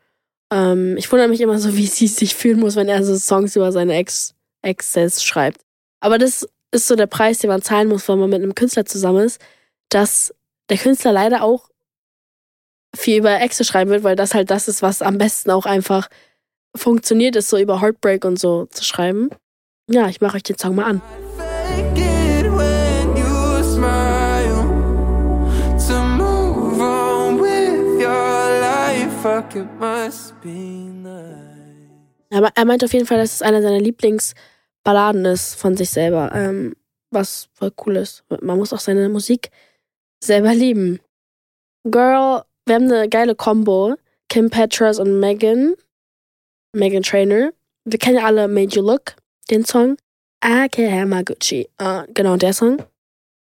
Ähm, 0.52 0.96
ich 0.96 1.10
wundere 1.10 1.28
mich 1.28 1.40
immer 1.40 1.58
so, 1.58 1.76
wie 1.76 1.86
sie 1.86 2.06
sich 2.06 2.34
fühlen 2.34 2.60
muss, 2.60 2.76
wenn 2.76 2.88
er 2.88 3.04
so 3.04 3.16
Songs 3.16 3.56
über 3.56 3.72
seine 3.72 3.94
Ex 3.94 4.34
Exes 4.62 5.22
schreibt. 5.22 5.60
Aber 6.00 6.18
das 6.18 6.48
ist 6.70 6.86
so 6.86 6.96
der 6.96 7.06
Preis, 7.06 7.38
den 7.38 7.48
man 7.48 7.62
zahlen 7.62 7.88
muss, 7.88 8.08
wenn 8.08 8.18
man 8.18 8.30
mit 8.30 8.42
einem 8.42 8.54
Künstler 8.54 8.84
zusammen 8.86 9.24
ist, 9.24 9.40
dass 9.90 10.34
der 10.70 10.78
Künstler 10.78 11.12
leider 11.12 11.42
auch 11.42 11.68
viel 12.96 13.18
über 13.18 13.40
Exe 13.40 13.64
schreiben 13.64 13.90
wird, 13.90 14.04
weil 14.04 14.16
das 14.16 14.34
halt 14.34 14.50
das 14.50 14.68
ist, 14.68 14.82
was 14.82 15.02
am 15.02 15.18
besten 15.18 15.50
auch 15.50 15.66
einfach 15.66 16.08
funktioniert, 16.74 17.36
ist 17.36 17.50
so 17.50 17.58
über 17.58 17.80
Heartbreak 17.80 18.24
und 18.24 18.38
so 18.38 18.66
zu 18.66 18.84
schreiben. 18.84 19.30
Ja, 19.88 20.08
ich 20.08 20.20
mache 20.20 20.36
euch 20.36 20.42
den 20.42 20.58
Song 20.58 20.76
mal 20.76 20.84
an. 20.84 21.02
Aber 32.30 32.50
er 32.54 32.64
meint 32.66 32.84
auf 32.84 32.92
jeden 32.92 33.06
Fall, 33.06 33.16
dass 33.16 33.36
es 33.36 33.40
einer 33.40 33.62
seiner 33.62 33.80
Lieblingsballaden 33.80 35.24
ist 35.24 35.54
von 35.54 35.78
sich 35.78 35.88
selber. 35.88 36.30
Ähm, 36.34 36.76
was 37.10 37.48
voll 37.54 37.72
cool 37.86 37.96
ist. 37.96 38.22
Man 38.42 38.58
muss 38.58 38.74
auch 38.74 38.80
seine 38.80 39.08
Musik 39.08 39.48
selber 40.22 40.52
lieben. 40.52 41.00
Girl, 41.84 42.42
wir 42.66 42.74
haben 42.74 42.92
eine 42.92 43.08
geile 43.08 43.34
Combo. 43.34 43.94
Kim 44.28 44.50
Petras 44.50 44.98
und 44.98 45.20
Megan. 45.20 45.74
Megan 46.74 47.02
Trainer. 47.02 47.54
Wir 47.86 47.98
kennen 47.98 48.18
ja 48.18 48.26
alle 48.26 48.46
Made 48.46 48.74
You 48.74 48.82
Look, 48.82 49.14
den 49.50 49.64
Song. 49.64 49.96
I 50.44 50.68
can 50.68 50.92
have 50.92 51.06
my 51.06 51.24
Gucci. 51.24 51.66
Uh, 51.80 52.02
genau, 52.12 52.36
der 52.36 52.52
Song. 52.52 52.82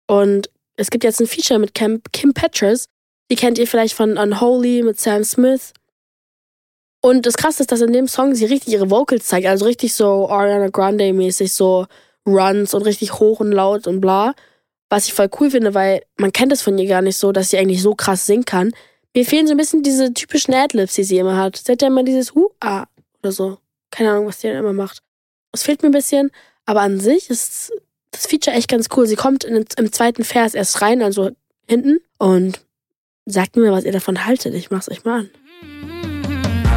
Und 0.08 0.50
es 0.74 0.90
gibt 0.90 1.04
jetzt 1.04 1.20
ein 1.20 1.28
Feature 1.28 1.60
mit 1.60 1.72
Kim, 1.72 2.02
Kim 2.12 2.34
Petras. 2.34 2.88
Die 3.30 3.36
kennt 3.36 3.58
ihr 3.58 3.66
vielleicht 3.66 3.94
von 3.94 4.16
Unholy 4.16 4.82
mit 4.82 4.98
Sam 4.98 5.24
Smith. 5.24 5.72
Und 7.00 7.26
das 7.26 7.36
Krasse 7.36 7.62
ist, 7.62 7.70
dass 7.70 7.80
in 7.80 7.92
dem 7.92 8.08
Song 8.08 8.34
sie 8.34 8.46
richtig 8.46 8.72
ihre 8.72 8.90
Vocals 8.90 9.26
zeigt. 9.26 9.46
Also 9.46 9.66
richtig 9.66 9.94
so 9.94 10.28
Ariana 10.28 10.68
Grande-mäßig, 10.68 11.52
so 11.52 11.86
Runs 12.26 12.74
und 12.74 12.82
richtig 12.82 13.14
hoch 13.14 13.40
und 13.40 13.52
laut 13.52 13.86
und 13.86 14.00
bla. 14.00 14.34
Was 14.88 15.06
ich 15.06 15.12
voll 15.12 15.28
cool 15.38 15.50
finde, 15.50 15.74
weil 15.74 16.02
man 16.16 16.32
kennt 16.32 16.52
es 16.52 16.62
von 16.62 16.76
ihr 16.78 16.88
gar 16.88 17.02
nicht 17.02 17.18
so, 17.18 17.30
dass 17.32 17.50
sie 17.50 17.58
eigentlich 17.58 17.82
so 17.82 17.94
krass 17.94 18.26
singen 18.26 18.44
kann. 18.44 18.72
Mir 19.14 19.24
fehlen 19.24 19.46
so 19.46 19.52
ein 19.52 19.58
bisschen 19.58 19.82
diese 19.82 20.12
typischen 20.14 20.54
Adlibs, 20.54 20.94
die 20.94 21.04
sie 21.04 21.18
immer 21.18 21.36
hat. 21.36 21.56
Sie 21.56 21.70
hat 21.70 21.82
ja 21.82 21.88
immer 21.88 22.02
dieses 22.02 22.34
Hu, 22.34 22.50
ah 22.60 22.86
oder 23.22 23.32
so. 23.32 23.58
Keine 23.90 24.10
Ahnung, 24.10 24.26
was 24.26 24.38
die 24.38 24.48
dann 24.48 24.56
immer 24.56 24.72
macht. 24.72 25.02
Das 25.52 25.62
fehlt 25.62 25.82
mir 25.82 25.90
ein 25.90 25.92
bisschen, 25.92 26.30
aber 26.66 26.80
an 26.80 27.00
sich 27.00 27.30
ist 27.30 27.72
das 28.10 28.26
Feature 28.26 28.56
echt 28.56 28.68
ganz 28.68 28.88
cool. 28.96 29.06
Sie 29.06 29.16
kommt 29.16 29.44
in, 29.44 29.64
im 29.76 29.92
zweiten 29.92 30.24
Vers 30.24 30.54
erst 30.54 30.82
rein, 30.82 31.02
also 31.02 31.30
hinten, 31.66 32.00
und 32.18 32.60
sagt 33.30 33.56
mir, 33.56 33.72
was 33.72 33.84
ihr 33.84 33.92
davon 33.92 34.24
haltet. 34.24 34.54
Ich 34.54 34.70
mach's 34.70 34.90
euch 34.90 35.04
mal 35.04 35.20
an. 35.20 35.30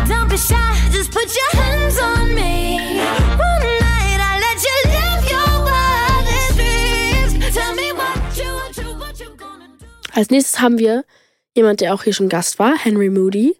Don't 0.07 0.29
be 0.29 0.37
shy, 0.37 0.55
just 0.91 1.11
put 1.11 1.27
your 1.27 1.61
hands 1.61 1.99
on 1.99 2.33
me. 2.33 2.61
Als 10.13 10.29
nächstes 10.29 10.59
haben 10.59 10.77
wir 10.77 11.05
jemand, 11.55 11.81
der 11.81 11.93
auch 11.93 12.03
hier 12.03 12.13
schon 12.13 12.29
Gast 12.29 12.59
war, 12.59 12.77
Henry 12.77 13.09
Moody. 13.09 13.55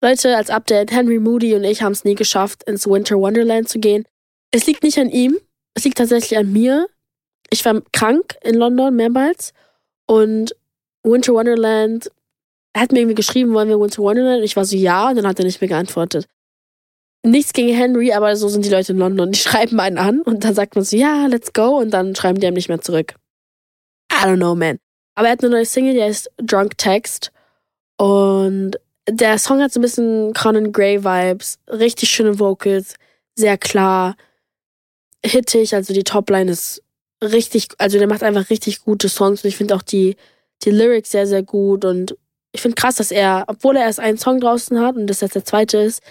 Leute, 0.00 0.36
als 0.36 0.48
Update, 0.48 0.92
Henry 0.92 1.18
Moody 1.18 1.54
und 1.54 1.64
ich 1.64 1.82
haben 1.82 1.92
es 1.92 2.04
nie 2.04 2.14
geschafft, 2.14 2.62
ins 2.62 2.86
Winter 2.86 3.16
Wonderland 3.16 3.68
zu 3.68 3.80
gehen. 3.80 4.06
Es 4.50 4.66
liegt 4.66 4.82
nicht 4.82 4.98
an 4.98 5.10
ihm, 5.10 5.36
es 5.74 5.84
liegt 5.84 5.98
tatsächlich 5.98 6.38
an 6.38 6.52
mir. 6.52 6.88
Ich 7.50 7.64
war 7.64 7.82
krank 7.92 8.36
in 8.42 8.54
London 8.54 8.94
mehrmals 8.94 9.52
und 10.06 10.54
Winter 11.02 11.34
Wonderland, 11.34 12.10
er 12.72 12.82
hat 12.82 12.92
mir 12.92 13.00
irgendwie 13.00 13.16
geschrieben, 13.16 13.52
wollen 13.52 13.68
wir 13.68 13.80
Winter 13.80 14.02
Wonderland? 14.02 14.44
Ich 14.44 14.56
war 14.56 14.64
so, 14.64 14.76
ja, 14.76 15.08
und 15.08 15.16
dann 15.16 15.26
hat 15.26 15.38
er 15.38 15.44
nicht 15.44 15.60
mehr 15.60 15.68
geantwortet. 15.68 16.26
Nichts 17.22 17.52
gegen 17.52 17.74
Henry, 17.74 18.12
aber 18.12 18.34
so 18.36 18.48
sind 18.48 18.64
die 18.64 18.70
Leute 18.70 18.92
in 18.92 18.98
London. 18.98 19.32
Die 19.32 19.38
schreiben 19.40 19.78
einen 19.80 19.98
an 19.98 20.22
und 20.22 20.44
dann 20.44 20.54
sagt 20.54 20.74
man 20.74 20.84
so, 20.84 20.96
ja, 20.96 21.26
let's 21.26 21.52
go, 21.52 21.78
und 21.78 21.90
dann 21.90 22.14
schreiben 22.14 22.40
die 22.40 22.46
einem 22.46 22.54
nicht 22.54 22.68
mehr 22.68 22.80
zurück. 22.80 23.14
I 24.12 24.24
don't 24.24 24.36
know, 24.36 24.54
man. 24.54 24.78
Aber 25.14 25.28
er 25.28 25.32
hat 25.32 25.42
eine 25.42 25.50
neue 25.50 25.66
Single, 25.66 25.94
die 25.94 26.02
heißt 26.02 26.30
Drunk 26.38 26.78
Text. 26.78 27.32
Und 27.96 28.78
der 29.08 29.38
Song 29.38 29.60
hat 29.60 29.72
so 29.72 29.80
ein 29.80 29.82
bisschen 29.82 30.32
Conan 30.34 30.72
Gray 30.72 31.04
Vibes, 31.04 31.58
richtig 31.68 32.10
schöne 32.10 32.38
Vocals, 32.38 32.94
sehr 33.34 33.58
klar, 33.58 34.16
hittig, 35.24 35.74
also 35.74 35.92
die 35.92 36.04
Topline 36.04 36.50
ist 36.50 36.82
richtig, 37.22 37.68
also 37.78 37.98
der 37.98 38.08
macht 38.08 38.22
einfach 38.22 38.50
richtig 38.50 38.82
gute 38.82 39.08
Songs 39.08 39.44
und 39.44 39.48
ich 39.48 39.56
finde 39.56 39.74
auch 39.74 39.82
die, 39.82 40.16
die 40.62 40.70
Lyrics 40.70 41.10
sehr, 41.10 41.26
sehr 41.26 41.42
gut 41.42 41.84
und 41.84 42.16
ich 42.52 42.60
finde 42.60 42.74
krass, 42.74 42.96
dass 42.96 43.10
er, 43.10 43.44
obwohl 43.46 43.76
er 43.76 43.84
erst 43.84 44.00
einen 44.00 44.18
Song 44.18 44.40
draußen 44.40 44.80
hat 44.80 44.96
und 44.96 45.06
das 45.06 45.20
jetzt 45.20 45.34
der 45.34 45.44
zweite 45.44 45.78
ist, 45.78 46.02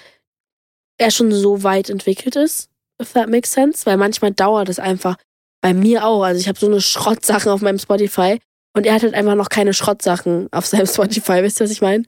er 0.98 1.12
schon 1.12 1.32
so 1.32 1.64
weit 1.64 1.90
entwickelt 1.90 2.36
ist, 2.36 2.70
if 3.02 3.14
that 3.14 3.30
makes 3.30 3.52
sense, 3.52 3.86
weil 3.86 3.98
manchmal 3.98 4.32
dauert 4.32 4.70
es 4.70 4.80
einfach, 4.80 5.18
bei 5.62 5.74
mir 5.74 6.06
auch, 6.06 6.24
also 6.24 6.40
ich 6.40 6.48
habe 6.48 6.60
so 6.60 6.68
eine 6.68 6.82
Schrottsachen 6.82 7.52
auf 7.52 7.62
meinem 7.62 7.80
Spotify 7.80 8.40
und 8.76 8.86
er 8.86 8.94
hat 8.94 9.04
halt 9.04 9.14
einfach 9.14 9.36
noch 9.36 9.50
keine 9.50 9.74
Schrottsachen 9.74 10.48
auf 10.52 10.66
seinem 10.66 10.86
Spotify, 10.88 11.44
wisst 11.44 11.60
ihr, 11.60 11.66
was 11.66 11.72
ich 11.72 11.82
meine? 11.82 12.04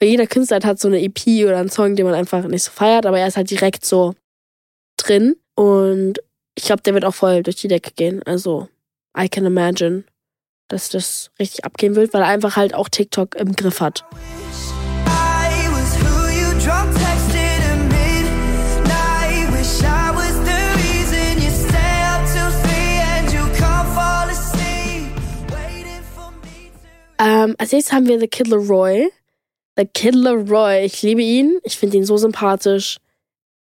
Weil 0.00 0.08
jeder 0.08 0.26
Künstler 0.26 0.60
hat 0.64 0.80
so 0.80 0.88
eine 0.88 1.00
EP 1.02 1.44
oder 1.44 1.58
einen 1.58 1.70
Song, 1.70 1.94
den 1.94 2.06
man 2.06 2.14
einfach 2.14 2.44
nicht 2.46 2.64
so 2.64 2.70
feiert, 2.70 3.06
aber 3.06 3.18
er 3.18 3.28
ist 3.28 3.36
halt 3.36 3.50
direkt 3.50 3.84
so 3.84 4.14
drin. 4.96 5.36
Und 5.54 6.18
ich 6.56 6.64
glaube, 6.64 6.82
der 6.82 6.94
wird 6.94 7.04
auch 7.04 7.14
voll 7.14 7.42
durch 7.42 7.56
die 7.56 7.68
Decke 7.68 7.92
gehen. 7.92 8.22
Also, 8.24 8.68
I 9.18 9.28
can 9.28 9.44
imagine, 9.44 10.04
dass 10.68 10.88
das 10.88 11.30
richtig 11.38 11.64
abgehen 11.64 11.96
wird, 11.96 12.12
weil 12.12 12.22
er 12.22 12.28
einfach 12.28 12.56
halt 12.56 12.74
auch 12.74 12.88
TikTok 12.88 13.34
im 13.36 13.54
Griff 13.54 13.80
hat. 13.80 14.04
Ähm, 27.18 27.54
als 27.58 27.72
nächstes 27.72 27.92
haben 27.92 28.06
wir 28.06 28.20
The 28.20 28.28
Kid 28.28 28.48
Leroy. 28.48 29.10
The 29.76 29.86
Kid 29.86 30.14
Leroy, 30.14 30.84
ich 30.84 31.02
liebe 31.02 31.22
ihn. 31.22 31.58
Ich 31.64 31.76
finde 31.76 31.96
ihn 31.96 32.04
so 32.04 32.16
sympathisch. 32.16 32.98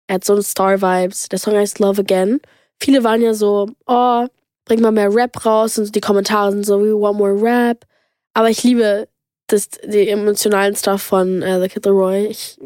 Er 0.08 0.16
hat 0.16 0.26
so 0.26 0.34
eine 0.34 0.44
Star-Vibes. 0.44 1.30
Der 1.30 1.40
Song 1.40 1.56
heißt 1.56 1.80
Love 1.80 2.02
Again. 2.02 2.42
Viele 2.80 3.04
waren 3.04 3.22
ja 3.22 3.34
so, 3.34 3.68
oh, 3.86 4.28
bring 4.68 4.82
mal 4.82 4.92
mehr 4.92 5.14
Rap 5.14 5.46
raus. 5.46 5.80
Und 5.80 5.96
die 5.96 6.02
Kommentare 6.02 6.52
sind 6.52 6.66
so, 6.66 6.80
we 6.80 6.94
want 6.94 7.18
more 7.18 7.42
Rap. 7.42 7.86
Aber 8.34 8.50
ich 8.50 8.64
liebe 8.64 9.08
das, 9.48 9.70
die 9.84 10.10
emotionalen 10.10 10.76
Stuff 10.76 11.02
von 11.02 11.42
äh, 11.42 11.60
The 11.62 11.70
Kid 11.70 11.86
Leroy. 11.86 12.28
Ich, 12.28 12.60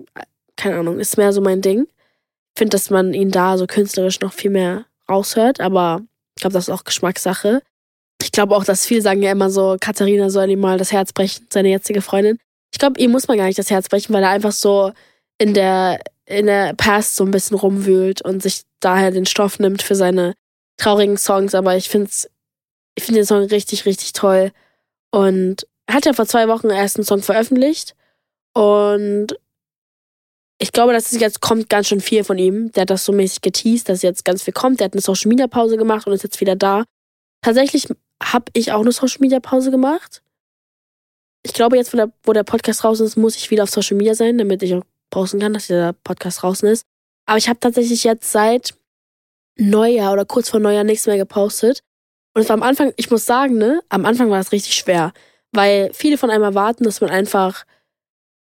keine 0.57 0.77
Ahnung, 0.77 0.99
ist 0.99 1.17
mehr 1.17 1.31
so 1.31 1.41
mein 1.41 1.61
Ding. 1.61 1.87
Ich 2.53 2.59
finde, 2.59 2.75
dass 2.75 2.89
man 2.89 3.13
ihn 3.13 3.31
da 3.31 3.57
so 3.57 3.67
künstlerisch 3.67 4.19
noch 4.19 4.33
viel 4.33 4.51
mehr 4.51 4.85
raushört, 5.09 5.61
aber 5.61 6.01
ich 6.35 6.41
glaube, 6.41 6.53
das 6.53 6.67
ist 6.67 6.73
auch 6.73 6.83
Geschmackssache. 6.83 7.61
Ich 8.21 8.31
glaube 8.31 8.55
auch, 8.55 8.65
dass 8.65 8.85
viele 8.85 9.01
sagen 9.01 9.21
ja 9.21 9.31
immer 9.31 9.49
so, 9.49 9.77
Katharina 9.79 10.29
soll 10.29 10.49
ihm 10.49 10.59
mal 10.59 10.77
das 10.77 10.91
Herz 10.91 11.13
brechen, 11.13 11.47
seine 11.51 11.69
jetzige 11.69 12.01
Freundin. 12.01 12.37
Ich 12.73 12.79
glaube, 12.79 12.99
ihm 12.99 13.11
muss 13.11 13.27
man 13.27 13.37
gar 13.37 13.45
nicht 13.45 13.59
das 13.59 13.69
Herz 13.69 13.89
brechen, 13.89 14.13
weil 14.13 14.23
er 14.23 14.29
einfach 14.29 14.51
so 14.51 14.91
in 15.37 15.53
der, 15.53 16.01
in 16.25 16.45
der 16.45 16.73
Past 16.75 17.15
so 17.15 17.23
ein 17.23 17.31
bisschen 17.31 17.57
rumwühlt 17.57 18.21
und 18.21 18.43
sich 18.43 18.63
daher 18.79 19.11
den 19.11 19.25
Stoff 19.25 19.59
nimmt 19.59 19.81
für 19.81 19.95
seine 19.95 20.33
traurigen 20.81 21.17
Songs. 21.17 21.55
Aber 21.55 21.75
ich 21.75 21.89
finde 21.89 22.09
ich 22.95 23.03
find 23.03 23.17
den 23.17 23.25
Song 23.25 23.43
richtig, 23.43 23.85
richtig 23.85 24.13
toll. 24.13 24.51
Und 25.11 25.67
er 25.85 25.95
hat 25.95 26.05
ja 26.05 26.13
vor 26.13 26.25
zwei 26.25 26.47
Wochen 26.47 26.69
erst 26.69 26.97
einen 26.97 27.05
Song 27.05 27.21
veröffentlicht. 27.21 27.95
Und 28.53 29.35
ich 30.57 30.71
glaube, 30.71 30.93
dass 30.93 31.11
es 31.11 31.19
jetzt 31.19 31.41
kommt 31.41 31.69
ganz 31.69 31.87
schön 31.87 32.01
viel 32.01 32.23
von 32.23 32.37
ihm. 32.37 32.71
Der 32.73 32.81
hat 32.81 32.89
das 32.89 33.05
so 33.05 33.11
mäßig 33.11 33.41
geteased, 33.41 33.89
dass 33.89 34.01
jetzt 34.01 34.25
ganz 34.25 34.43
viel 34.43 34.53
kommt. 34.53 34.79
Der 34.79 34.85
hat 34.85 34.93
eine 34.93 35.01
Social 35.01 35.29
Media 35.29 35.47
Pause 35.47 35.77
gemacht 35.77 36.07
und 36.07 36.13
ist 36.13 36.23
jetzt 36.23 36.39
wieder 36.39 36.55
da. 36.55 36.83
Tatsächlich 37.41 37.87
habe 38.21 38.45
ich 38.53 38.71
auch 38.71 38.81
eine 38.81 38.91
Social 38.91 39.21
Media 39.21 39.39
Pause 39.39 39.71
gemacht. 39.71 40.21
Ich 41.43 41.53
glaube, 41.53 41.77
jetzt, 41.77 41.91
wo 41.93 41.97
der, 41.97 42.11
wo 42.23 42.33
der 42.33 42.43
Podcast 42.43 42.83
draußen 42.83 43.05
ist, 43.05 43.17
muss 43.17 43.35
ich 43.35 43.49
wieder 43.49 43.63
auf 43.63 43.71
Social 43.71 43.97
Media 43.97 44.13
sein, 44.13 44.37
damit 44.37 44.61
ich 44.61 44.75
auch 44.75 44.83
posten 45.09 45.39
kann, 45.39 45.53
dass 45.53 45.67
der 45.67 45.93
Podcast 46.03 46.43
draußen 46.43 46.69
ist. 46.69 46.85
Aber 47.25 47.37
ich 47.37 47.49
habe 47.49 47.59
tatsächlich 47.59 48.03
jetzt 48.03 48.31
seit 48.31 48.75
Neujahr 49.57 50.13
oder 50.13 50.25
kurz 50.25 50.49
vor 50.49 50.59
Neujahr 50.59 50.83
nichts 50.83 51.07
mehr 51.07 51.17
gepostet. 51.17 51.83
Und 52.33 52.41
es 52.41 52.49
war 52.49 52.55
am 52.55 52.63
Anfang, 52.63 52.93
ich 52.95 53.11
muss 53.11 53.25
sagen, 53.25 53.57
ne, 53.57 53.81
am 53.89 54.05
Anfang 54.05 54.29
war 54.29 54.39
es 54.39 54.51
richtig 54.51 54.75
schwer, 54.75 55.13
weil 55.51 55.91
viele 55.93 56.17
von 56.17 56.29
einem 56.29 56.43
erwarten, 56.43 56.83
dass 56.83 57.01
man 57.01 57.09
einfach 57.09 57.65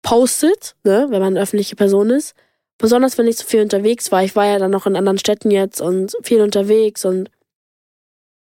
postet, 0.01 0.75
ne, 0.83 1.07
wenn 1.09 1.21
man 1.21 1.33
eine 1.33 1.41
öffentliche 1.41 1.75
Person 1.75 2.09
ist. 2.09 2.35
Besonders 2.77 3.17
wenn 3.17 3.27
ich 3.27 3.37
so 3.37 3.45
viel 3.45 3.61
unterwegs 3.61 4.11
war. 4.11 4.23
Ich 4.23 4.35
war 4.35 4.45
ja 4.45 4.59
dann 4.59 4.71
noch 4.71 4.87
in 4.87 4.95
anderen 4.95 5.19
Städten 5.19 5.51
jetzt 5.51 5.81
und 5.81 6.15
viel 6.23 6.41
unterwegs 6.41 7.05
und 7.05 7.29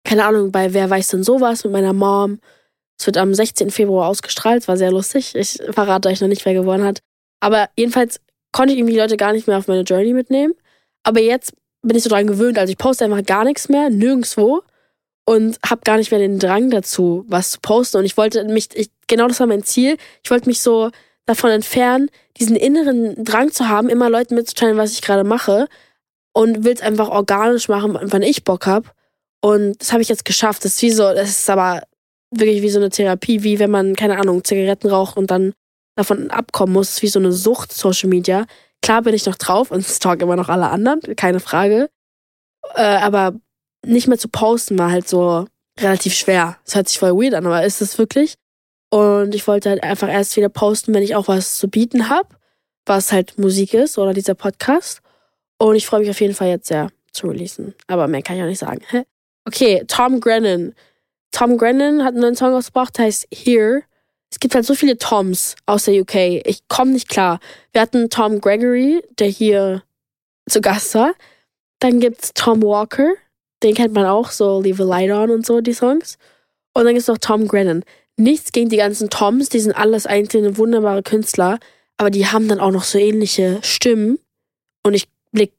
keine 0.05 0.25
Ahnung, 0.25 0.51
bei 0.51 0.73
Wer 0.73 0.89
weiß 0.89 1.09
denn 1.09 1.25
sowas 1.25 1.65
mit 1.65 1.73
meiner 1.73 1.93
Mom. 1.93 2.41
Es 2.99 3.07
wird 3.07 3.19
am 3.19 3.35
16. 3.35 3.71
Februar 3.71 4.09
ausgestrahlt, 4.09 4.67
war 4.69 4.77
sehr 4.77 4.91
lustig. 4.91 5.35
Ich 5.35 5.59
verrate 5.71 6.09
euch 6.09 6.21
noch 6.21 6.29
nicht, 6.29 6.45
wer 6.45 6.55
gewonnen 6.55 6.85
hat. 6.85 7.01
Aber 7.41 7.69
jedenfalls 7.77 8.21
konnte 8.53 8.73
ich 8.73 8.79
irgendwie 8.79 8.95
die 8.95 9.01
Leute 9.01 9.17
gar 9.17 9.33
nicht 9.33 9.47
mehr 9.47 9.59
auf 9.59 9.69
meine 9.69 9.83
Journey 9.83 10.13
mitnehmen. 10.13 10.55
Aber 11.03 11.21
jetzt 11.21 11.55
bin 11.83 11.97
ich 11.97 12.03
so 12.03 12.11
dran 12.11 12.27
gewöhnt. 12.27 12.59
Also 12.59 12.71
ich 12.71 12.79
poste 12.79 13.05
einfach 13.05 13.25
gar 13.25 13.45
nichts 13.45 13.69
mehr, 13.69 13.91
nirgendwo. 13.91 14.63
Und 15.25 15.59
habe 15.65 15.83
gar 15.85 15.97
nicht 15.97 16.11
mehr 16.11 16.19
den 16.19 16.39
Drang 16.39 16.71
dazu, 16.71 17.25
was 17.29 17.53
zu 17.53 17.61
posten. 17.61 17.99
Und 17.99 18.05
ich 18.05 18.17
wollte 18.17 18.43
mich, 18.45 18.69
ich, 18.75 18.91
genau 19.07 19.29
das 19.29 19.39
war 19.39 19.47
mein 19.47 19.63
Ziel. 19.63 19.97
Ich 20.25 20.31
wollte 20.31 20.49
mich 20.49 20.61
so 20.61 20.91
davon 21.25 21.51
entfernen, 21.51 22.11
diesen 22.39 22.57
inneren 22.57 23.25
Drang 23.25 23.53
zu 23.53 23.69
haben, 23.69 23.89
immer 23.89 24.11
Leuten 24.11 24.35
mitzuteilen, 24.35 24.77
was 24.77 24.93
ich 24.93 25.03
gerade 25.03 25.23
mache. 25.23 25.69
Und 26.33 26.65
will 26.65 26.73
es 26.73 26.81
einfach 26.81 27.09
organisch 27.09 27.69
machen, 27.69 27.97
wann 28.01 28.23
ich 28.23 28.45
Bock 28.45 28.67
habe. 28.67 28.89
Und 29.41 29.81
das 29.81 29.93
habe 29.93 30.03
ich 30.03 30.09
jetzt 30.09 30.25
geschafft. 30.25 30.65
Das 30.65 30.75
ist 30.75 30.83
wie 30.83 30.91
so, 30.91 31.13
das 31.13 31.31
ist 31.31 31.51
aber 31.51 31.83
wirklich 32.31 32.63
wie 32.63 32.71
so 32.71 32.79
eine 32.79 32.91
Therapie, 32.91 33.43
wie 33.43 33.59
wenn 33.59 33.71
man, 33.71 33.97
keine 33.97 34.19
Ahnung, 34.19 34.45
Zigaretten 34.45 34.89
raucht 34.89 35.17
und 35.17 35.31
dann 35.31 35.53
davon 35.97 36.31
abkommen 36.31 36.73
muss. 36.73 36.89
Das 36.89 36.97
ist 36.97 37.03
wie 37.03 37.09
so 37.09 37.19
eine 37.19 37.33
Sucht, 37.33 37.73
Social 37.73 38.09
Media. 38.09 38.47
Klar 38.83 39.03
bin 39.03 39.15
ich 39.15 39.27
noch 39.27 39.37
drauf 39.37 39.71
und 39.71 39.85
stalk 39.85 40.23
immer 40.23 40.37
noch 40.37 40.49
alle 40.49 40.71
anderen, 40.71 41.01
keine 41.17 41.41
Frage. 41.41 41.91
Äh, 42.75 42.83
aber 42.83 43.35
nicht 43.85 44.09
mehr 44.09 44.19
zu 44.19 44.29
posten 44.29 44.79
war 44.79 44.91
halt 44.91 45.09
so 45.09 45.47
relativ 45.79 46.15
schwer. 46.15 46.59
Das 46.65 46.75
hört 46.75 46.89
sich 46.89 46.99
voll 46.99 47.13
weird 47.13 47.35
an, 47.35 47.47
aber 47.47 47.65
ist 47.65 47.81
es 47.81 47.99
wirklich? 47.99 48.35
Und 48.91 49.35
ich 49.35 49.47
wollte 49.47 49.71
halt 49.71 49.83
einfach 49.83 50.09
erst 50.09 50.37
wieder 50.37 50.49
posten, 50.49 50.93
wenn 50.95 51.03
ich 51.03 51.15
auch 51.15 51.29
was 51.29 51.57
zu 51.57 51.69
bieten 51.69 52.09
habe, 52.09 52.29
was 52.87 53.13
halt 53.13 53.39
Musik 53.39 53.75
ist 53.75 53.99
oder 53.99 54.13
dieser 54.13 54.35
Podcast. 54.35 55.01
Und 55.59 55.77
ich 55.77 55.87
freue 55.87 56.01
mich 56.01 56.11
auf 56.11 56.21
jeden 56.21 56.35
Fall 56.35 56.49
jetzt 56.49 56.69
sehr 56.69 56.91
zu 57.13 57.29
releasen. 57.29 57.75
Aber 57.87 58.09
mehr 58.09 58.23
kann 58.23 58.37
ich 58.37 58.43
auch 58.43 58.47
nicht 58.47 58.59
sagen. 58.59 58.83
Okay, 59.47 59.83
Tom 59.89 60.21
Grennan. 60.21 60.75
Tom 61.33 61.57
Grennan 61.57 62.05
hat 62.05 62.13
einen 62.13 62.21
neuen 62.21 62.37
Song 62.37 62.55
ausgebracht, 62.55 62.99
heißt 62.99 63.27
Here. 63.33 63.83
Es 64.31 64.39
gibt 64.39 64.55
halt 64.55 64.65
so 64.65 64.75
viele 64.75 64.97
Toms 64.97 65.57
aus 65.67 65.85
der 65.85 66.01
UK. 66.01 66.47
Ich 66.47 66.69
komme 66.69 66.93
nicht 66.93 67.09
klar. 67.09 67.41
Wir 67.73 67.81
hatten 67.81 68.11
Tom 68.11 68.41
Gregory, 68.41 69.03
der 69.19 69.29
hier 69.29 69.83
zu 70.49 70.61
Gast 70.61 70.95
war. 70.95 71.13
Dann 71.81 72.01
gibt's 72.01 72.33
Tom 72.35 72.63
Walker. 72.63 73.13
Den 73.63 73.75
kennt 73.75 73.93
man 73.93 74.07
auch, 74.07 74.31
so 74.31 74.61
Leave 74.61 74.83
a 74.83 74.87
Light 74.87 75.11
On 75.11 75.31
und 75.31 75.45
so, 75.45 75.61
die 75.61 75.73
Songs. 75.73 76.17
Und 76.73 76.85
dann 76.85 76.95
gibt's 76.95 77.09
noch 77.09 77.19
Tom 77.19 77.49
Grennan. 77.49 77.85
Nichts 78.17 78.53
gegen 78.53 78.69
die 78.69 78.77
ganzen 78.77 79.11
Toms, 79.11 79.49
die 79.49 79.61
sind 79.61 79.73
alles 79.73 80.07
einzelne 80.07 80.57
wunderbare 80.57 81.03
Künstler, 81.03 81.59
aber 81.97 82.11
die 82.11 82.27
haben 82.27 82.49
dann 82.49 82.61
auch 82.61 82.71
noch 82.71 82.85
so 82.85 82.99
ähnliche 82.99 83.59
Stimmen. 83.63 84.19
Und 84.83 84.95
ich 84.95 85.09
blick 85.33 85.53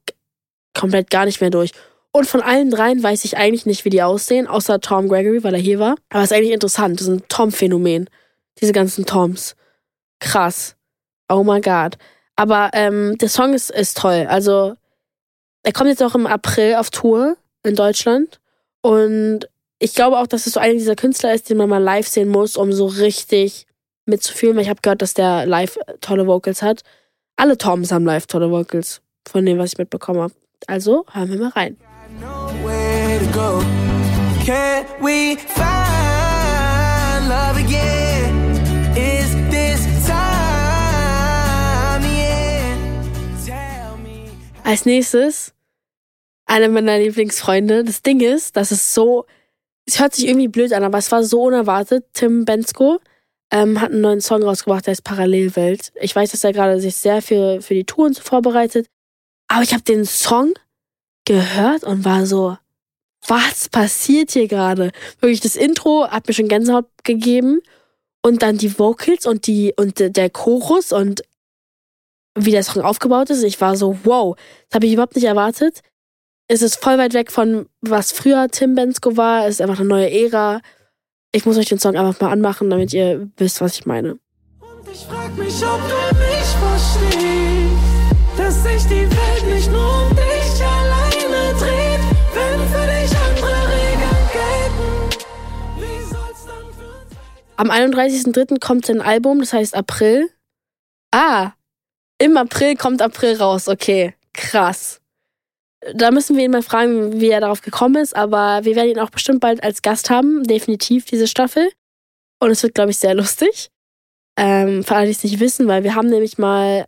komplett 0.74 1.10
gar 1.10 1.26
nicht 1.26 1.40
mehr 1.40 1.50
durch. 1.50 1.72
Und 2.12 2.26
von 2.26 2.42
allen 2.42 2.70
dreien 2.70 3.02
weiß 3.02 3.24
ich 3.24 3.36
eigentlich 3.36 3.66
nicht, 3.66 3.84
wie 3.84 3.90
die 3.90 4.02
aussehen, 4.02 4.46
außer 4.46 4.80
Tom 4.80 5.08
Gregory, 5.08 5.42
weil 5.44 5.54
er 5.54 5.60
hier 5.60 5.78
war. 5.78 5.96
Aber 6.10 6.22
es 6.22 6.30
ist 6.30 6.36
eigentlich 6.36 6.52
interessant. 6.52 7.00
Das 7.00 7.08
ist 7.08 7.14
ein 7.14 7.28
Tom-Phänomen. 7.28 8.08
Diese 8.62 8.72
ganzen 8.72 9.04
Toms. 9.04 9.56
krass. 10.20 10.76
Oh 11.28 11.42
my 11.42 11.60
god. 11.60 11.98
Aber 12.36 12.70
ähm, 12.72 13.18
der 13.18 13.28
Song 13.28 13.52
ist, 13.54 13.70
ist 13.70 13.98
toll. 13.98 14.26
Also, 14.28 14.74
er 15.64 15.72
kommt 15.72 15.90
jetzt 15.90 16.02
auch 16.02 16.14
im 16.14 16.26
April 16.26 16.76
auf 16.76 16.90
Tour 16.90 17.36
in 17.64 17.74
Deutschland. 17.74 18.40
Und 18.82 19.48
ich 19.78 19.94
glaube 19.94 20.18
auch, 20.18 20.26
dass 20.26 20.46
es 20.46 20.54
so 20.54 20.60
einer 20.60 20.74
dieser 20.74 20.96
Künstler 20.96 21.34
ist, 21.34 21.50
den 21.50 21.56
man 21.56 21.68
mal 21.68 21.82
live 21.82 22.06
sehen 22.06 22.28
muss, 22.28 22.56
um 22.56 22.72
so 22.72 22.86
richtig 22.86 23.66
mitzufühlen, 24.06 24.56
weil 24.56 24.62
ich 24.62 24.68
habe 24.68 24.80
gehört, 24.80 25.02
dass 25.02 25.14
der 25.14 25.46
live 25.46 25.78
tolle 26.00 26.26
Vocals 26.26 26.62
hat. 26.62 26.82
Alle 27.36 27.58
Toms 27.58 27.92
haben 27.92 28.04
live 28.04 28.26
tolle 28.26 28.50
Vocals, 28.50 29.00
von 29.28 29.44
dem, 29.44 29.58
was 29.58 29.72
ich 29.72 29.78
mitbekommen 29.78 30.20
habe. 30.20 30.34
Also 30.66 31.04
hören 31.12 31.30
wir 31.30 31.38
mal 31.38 31.48
rein. 31.50 31.76
Als 44.64 44.84
nächstes 44.84 45.54
eine 46.46 46.68
meiner 46.68 46.98
Lieblingsfreunde. 46.98 47.84
Das 47.84 48.02
Ding 48.02 48.20
ist, 48.20 48.56
dass 48.56 48.70
es 48.70 48.94
so 48.94 49.26
es 49.86 50.00
hört 50.00 50.14
sich 50.14 50.28
irgendwie 50.28 50.48
blöd 50.48 50.72
an, 50.72 50.84
aber 50.84 50.98
es 50.98 51.10
war 51.10 51.24
so 51.24 51.42
unerwartet. 51.42 52.04
Tim 52.12 52.44
Bensko 52.44 53.00
ähm, 53.50 53.80
hat 53.80 53.90
einen 53.90 54.00
neuen 54.00 54.20
Song 54.20 54.42
rausgebracht, 54.42 54.86
der 54.86 54.92
ist 54.92 55.02
Parallelwelt. 55.02 55.92
Ich 56.00 56.14
weiß, 56.14 56.30
dass 56.30 56.44
er 56.44 56.52
gerade 56.52 56.80
sich 56.80 56.96
sehr 56.96 57.22
für, 57.22 57.60
für 57.60 57.74
die 57.74 57.84
Touren 57.84 58.14
so 58.14 58.22
vorbereitet. 58.22 58.86
Aber 59.48 59.62
ich 59.62 59.72
habe 59.72 59.82
den 59.82 60.04
Song 60.04 60.54
gehört 61.24 61.84
und 61.84 62.04
war 62.04 62.26
so, 62.26 62.56
was 63.26 63.68
passiert 63.68 64.32
hier 64.32 64.48
gerade? 64.48 64.90
Wirklich, 65.20 65.40
das 65.40 65.56
Intro 65.56 66.08
hat 66.08 66.26
mir 66.26 66.34
schon 66.34 66.48
Gänsehaut 66.48 66.86
gegeben. 67.04 67.60
Und 68.24 68.42
dann 68.42 68.56
die 68.56 68.78
Vocals 68.78 69.26
und 69.26 69.48
die 69.48 69.74
und 69.76 69.98
der 69.98 70.30
Chorus 70.30 70.92
und 70.92 71.24
wie 72.34 72.50
der 72.50 72.62
Song 72.62 72.82
aufgebaut 72.82 73.30
ist. 73.30 73.42
Ich 73.42 73.60
war 73.60 73.76
so, 73.76 73.98
wow, 74.04 74.36
das 74.68 74.76
habe 74.76 74.86
ich 74.86 74.92
überhaupt 74.92 75.16
nicht 75.16 75.26
erwartet 75.26 75.82
es 76.52 76.60
ist 76.60 76.76
voll 76.76 76.98
weit 76.98 77.14
weg 77.14 77.32
von 77.32 77.66
was 77.80 78.12
früher 78.12 78.48
Tim 78.50 78.74
Bensko 78.74 79.16
war. 79.16 79.46
Es 79.46 79.54
ist 79.54 79.60
einfach 79.62 79.80
eine 79.80 79.88
neue 79.88 80.10
Ära. 80.10 80.60
Ich 81.32 81.46
muss 81.46 81.56
euch 81.56 81.70
den 81.70 81.78
Song 81.78 81.96
einfach 81.96 82.20
mal 82.20 82.30
anmachen, 82.30 82.68
damit 82.68 82.92
ihr 82.92 83.30
wisst, 83.38 83.62
was 83.62 83.78
ich 83.78 83.86
meine. 83.86 84.18
Und 84.60 84.92
ich 84.92 85.00
frag 85.06 85.34
mich, 85.36 85.64
ob 85.64 85.80
du 85.88 86.14
mich 86.18 86.48
verstehst, 86.60 88.36
dass 88.36 88.62
sich 88.62 88.82
die 88.82 89.10
Welt 89.10 89.54
nicht 89.54 89.70
nur 89.70 90.02
um 90.02 90.10
dich 90.10 90.62
alleine 90.62 91.58
dreht, 91.58 92.00
wenn 92.34 92.60
für 92.68 92.86
dich 92.86 93.16
andere 93.16 93.58
Regeln 93.72 94.28
gelten. 94.32 94.90
Wie 95.78 96.04
soll's 96.04 96.44
dann 96.44 96.66
für 96.76 96.84
uns 96.84 97.16
Am 97.56 97.70
31.03. 97.70 98.60
kommt 98.60 98.84
sein 98.84 99.00
Album, 99.00 99.40
das 99.40 99.54
heißt 99.54 99.74
April. 99.74 100.28
Ah, 101.12 101.52
im 102.18 102.36
April 102.36 102.76
kommt 102.76 103.02
April 103.02 103.36
raus, 103.36 103.68
okay, 103.68 104.14
krass 104.32 105.02
da 105.94 106.10
müssen 106.10 106.36
wir 106.36 106.44
ihn 106.44 106.50
mal 106.50 106.62
fragen, 106.62 107.20
wie 107.20 107.30
er 107.30 107.40
darauf 107.40 107.60
gekommen 107.60 107.96
ist, 107.96 108.14
aber 108.14 108.64
wir 108.64 108.76
werden 108.76 108.90
ihn 108.90 108.98
auch 108.98 109.10
bestimmt 109.10 109.40
bald 109.40 109.62
als 109.62 109.82
Gast 109.82 110.10
haben, 110.10 110.44
definitiv 110.44 111.04
diese 111.06 111.26
Staffel. 111.26 111.70
Und 112.38 112.50
es 112.50 112.62
wird, 112.62 112.74
glaube 112.74 112.90
ich, 112.90 112.98
sehr 112.98 113.14
lustig. 113.14 113.70
Ähm, 114.36 114.84
für 114.84 114.96
alle, 114.96 115.06
die 115.06 115.12
es 115.12 115.24
nicht 115.24 115.40
wissen, 115.40 115.68
weil 115.68 115.84
wir 115.84 115.94
haben 115.94 116.08
nämlich 116.08 116.38
mal 116.38 116.86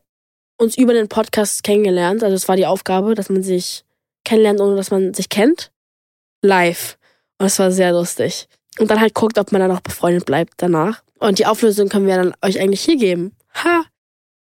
uns 0.56 0.76
über 0.76 0.94
den 0.94 1.08
Podcast 1.08 1.62
kennengelernt. 1.64 2.22
Also 2.22 2.34
es 2.34 2.48
war 2.48 2.56
die 2.56 2.66
Aufgabe, 2.66 3.14
dass 3.14 3.28
man 3.28 3.42
sich 3.42 3.84
kennenlernt, 4.24 4.60
ohne 4.60 4.76
dass 4.76 4.90
man 4.90 5.12
sich 5.12 5.28
kennt. 5.28 5.70
Live. 6.42 6.96
Und 7.38 7.46
es 7.46 7.58
war 7.58 7.70
sehr 7.70 7.92
lustig. 7.92 8.48
Und 8.78 8.90
dann 8.90 9.00
halt 9.00 9.14
guckt, 9.14 9.38
ob 9.38 9.52
man 9.52 9.60
dann 9.60 9.70
auch 9.72 9.80
befreundet 9.80 10.24
bleibt 10.24 10.54
danach. 10.56 11.02
Und 11.18 11.38
die 11.38 11.46
Auflösung 11.46 11.88
können 11.88 12.06
wir 12.06 12.16
dann 12.16 12.34
euch 12.42 12.60
eigentlich 12.60 12.82
hier 12.82 12.96
geben. 12.96 13.36
Ha! 13.62 13.84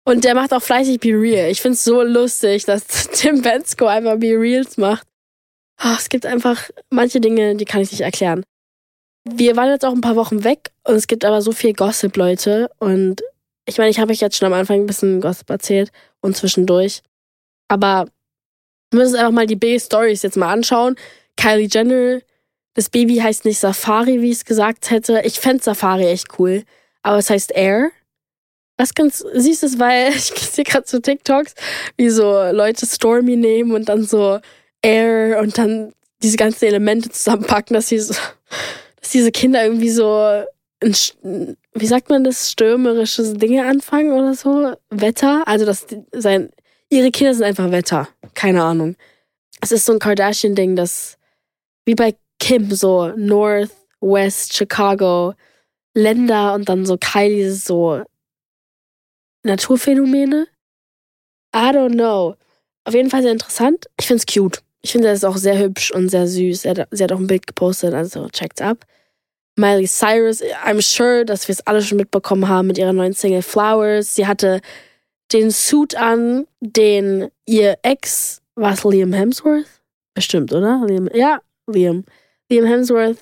Und 0.05 0.25
der 0.25 0.35
macht 0.35 0.53
auch 0.53 0.61
fleißig 0.61 0.99
Be 0.99 1.09
Real. 1.09 1.49
Ich 1.49 1.61
find's 1.61 1.83
so 1.83 2.01
lustig, 2.01 2.65
dass 2.65 2.85
Tim 3.13 3.41
Bensko 3.41 3.85
einfach 3.85 4.17
Be 4.17 4.37
Reals 4.37 4.77
macht. 4.77 5.07
Oh, 5.83 5.95
es 5.97 6.09
gibt 6.09 6.25
einfach 6.25 6.69
manche 6.89 7.19
Dinge, 7.19 7.55
die 7.55 7.65
kann 7.65 7.81
ich 7.81 7.91
nicht 7.91 8.01
erklären. 8.01 8.43
Wir 9.25 9.55
waren 9.55 9.69
jetzt 9.69 9.85
auch 9.85 9.93
ein 9.93 10.01
paar 10.01 10.17
Wochen 10.17 10.43
weg 10.43 10.71
und 10.83 10.95
es 10.95 11.07
gibt 11.07 11.23
aber 11.23 11.41
so 11.41 11.53
viel 11.53 11.73
Gossip, 11.73 12.15
Leute. 12.17 12.69
Und 12.79 13.21
ich 13.65 13.77
meine, 13.77 13.89
ich 13.89 13.99
habe 13.99 14.11
euch 14.11 14.19
jetzt 14.19 14.37
schon 14.37 14.47
am 14.47 14.53
Anfang 14.53 14.81
ein 14.81 14.85
bisschen 14.85 15.21
Gossip 15.21 15.49
erzählt 15.49 15.91
und 16.19 16.35
zwischendurch. 16.35 17.01
Aber 17.69 18.07
wir 18.91 18.99
müssen 18.99 19.13
uns 19.13 19.19
einfach 19.19 19.31
mal 19.31 19.47
die 19.47 19.55
B-Stories 19.55 20.21
jetzt 20.21 20.37
mal 20.37 20.51
anschauen. 20.51 20.95
Kylie 21.37 21.69
Jenner, 21.71 22.19
das 22.73 22.89
Baby 22.89 23.17
heißt 23.17 23.45
nicht 23.45 23.59
Safari, 23.59 24.21
wie 24.21 24.31
ich 24.31 24.37
es 24.37 24.45
gesagt 24.45 24.91
hätte. 24.91 25.21
Ich 25.23 25.39
fände 25.39 25.63
Safari 25.63 26.07
echt 26.07 26.39
cool. 26.39 26.63
Aber 27.01 27.17
es 27.17 27.29
heißt 27.29 27.51
Air. 27.51 27.91
Was 28.77 28.93
ganz 28.93 29.19
süß 29.19 29.63
ist, 29.63 29.79
weil 29.79 30.09
ich 30.15 30.23
sehe 30.23 30.63
gerade 30.63 30.87
so 30.87 30.99
TikToks, 30.99 31.53
wie 31.97 32.09
so 32.09 32.31
Leute 32.51 32.85
Stormy 32.85 33.35
nehmen 33.35 33.71
und 33.71 33.89
dann 33.89 34.03
so 34.03 34.39
Air 34.81 35.39
und 35.39 35.57
dann 35.57 35.93
diese 36.21 36.37
ganzen 36.37 36.65
Elemente 36.65 37.09
zusammenpacken, 37.09 37.73
dass, 37.73 37.87
sie 37.87 37.99
so, 37.99 38.13
dass 38.99 39.11
diese 39.11 39.31
Kinder 39.31 39.63
irgendwie 39.63 39.89
so, 39.89 40.43
ein, 40.81 41.57
wie 41.73 41.85
sagt 41.85 42.09
man 42.09 42.23
das, 42.23 42.51
stürmerische 42.51 43.33
Dinge 43.33 43.65
anfangen 43.65 44.13
oder 44.13 44.33
so. 44.33 44.73
Wetter, 44.89 45.47
also 45.47 45.65
dass 45.65 45.85
sein, 46.11 46.49
ihre 46.89 47.11
Kinder 47.11 47.33
sind 47.33 47.43
einfach 47.43 47.71
Wetter. 47.71 48.07
Keine 48.33 48.63
Ahnung. 48.63 48.95
Es 49.61 49.71
ist 49.71 49.85
so 49.85 49.93
ein 49.93 49.99
Kardashian-Ding, 49.99 50.75
das 50.75 51.17
wie 51.85 51.95
bei 51.95 52.15
Kim 52.39 52.71
so 52.71 53.07
North, 53.15 53.71
West, 54.01 54.53
Chicago, 54.53 55.33
Länder 55.93 56.53
und 56.53 56.67
dann 56.67 56.85
so 56.85 56.97
Kylie 56.97 57.51
so 57.51 58.03
Naturphänomene? 59.43 60.47
I 61.55 61.71
don't 61.71 61.93
know. 61.93 62.35
Auf 62.85 62.93
jeden 62.93 63.09
Fall 63.09 63.21
sehr 63.21 63.31
interessant. 63.31 63.85
Ich 63.99 64.07
finde 64.07 64.23
es 64.25 64.33
cute. 64.33 64.61
Ich 64.81 64.91
finde, 64.91 65.07
er 65.07 65.13
ist 65.13 65.23
auch 65.23 65.37
sehr 65.37 65.57
hübsch 65.57 65.91
und 65.91 66.09
sehr 66.09 66.27
süß. 66.27 66.63
sie 66.63 66.69
hat 67.03 67.11
auch 67.11 67.19
ein 67.19 67.27
Bild 67.27 67.47
gepostet, 67.47 67.93
also 67.93 68.27
checkt's 68.29 68.61
ab. 68.61 68.85
Miley 69.55 69.87
Cyrus, 69.87 70.41
I'm 70.65 70.81
sure, 70.81 71.25
dass 71.25 71.47
wir 71.47 71.53
es 71.53 71.65
alle 71.67 71.81
schon 71.81 71.97
mitbekommen 71.97 72.47
haben 72.47 72.67
mit 72.67 72.77
ihrer 72.77 72.91
neuen 72.91 73.13
Single 73.13 73.43
Flowers. 73.43 74.15
Sie 74.15 74.25
hatte 74.25 74.61
den 75.31 75.51
Suit 75.51 75.95
an, 75.95 76.47
den 76.59 77.29
ihr 77.45 77.77
Ex, 77.83 78.41
war 78.55 78.73
es 78.73 78.83
Liam 78.83 79.13
Hemsworth? 79.13 79.65
Bestimmt, 80.13 80.51
oder? 80.53 80.83
Liam, 80.85 81.09
ja, 81.13 81.39
Liam. 81.67 82.03
Liam 82.49 82.65
Hemsworth. 82.65 83.17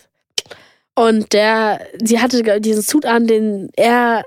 Und 0.96 1.34
der, 1.34 1.86
sie 2.04 2.20
hatte 2.20 2.60
diesen 2.60 2.82
Suit 2.82 3.06
an, 3.06 3.28
den 3.28 3.70
er 3.76 4.24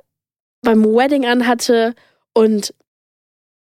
beim 0.64 0.84
Wedding 0.84 1.26
anhatte 1.26 1.94
und 2.32 2.74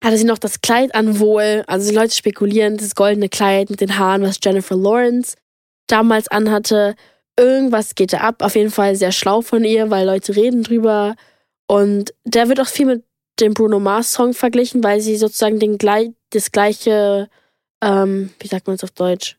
hatte 0.02 0.16
sie 0.16 0.24
noch 0.24 0.38
das 0.38 0.60
Kleid 0.60 0.94
an 0.94 1.18
wohl. 1.18 1.64
Also 1.66 1.90
die 1.90 1.94
Leute 1.94 2.14
spekulieren, 2.14 2.76
das 2.76 2.94
goldene 2.94 3.28
Kleid 3.28 3.70
mit 3.70 3.80
den 3.80 3.98
Haaren, 3.98 4.22
was 4.22 4.38
Jennifer 4.42 4.76
Lawrence 4.76 5.36
damals 5.86 6.28
anhatte. 6.28 6.94
Irgendwas 7.38 7.94
geht 7.94 8.12
da 8.12 8.18
ab. 8.18 8.42
Auf 8.42 8.56
jeden 8.56 8.70
Fall 8.70 8.96
sehr 8.96 9.12
schlau 9.12 9.42
von 9.42 9.64
ihr, 9.64 9.90
weil 9.90 10.06
Leute 10.06 10.34
reden 10.34 10.62
drüber. 10.62 11.14
Und 11.66 12.12
der 12.24 12.48
wird 12.48 12.60
auch 12.60 12.66
viel 12.66 12.86
mit 12.86 13.04
dem 13.40 13.54
Bruno 13.54 13.80
Mars 13.80 14.12
Song 14.12 14.34
verglichen, 14.34 14.82
weil 14.84 15.00
sie 15.00 15.16
sozusagen 15.16 15.58
den 15.58 15.78
das 16.30 16.52
gleiche, 16.52 17.28
ähm, 17.82 18.30
wie 18.40 18.48
sagt 18.48 18.66
man 18.66 18.76
es 18.76 18.84
auf 18.84 18.90
Deutsch? 18.90 19.38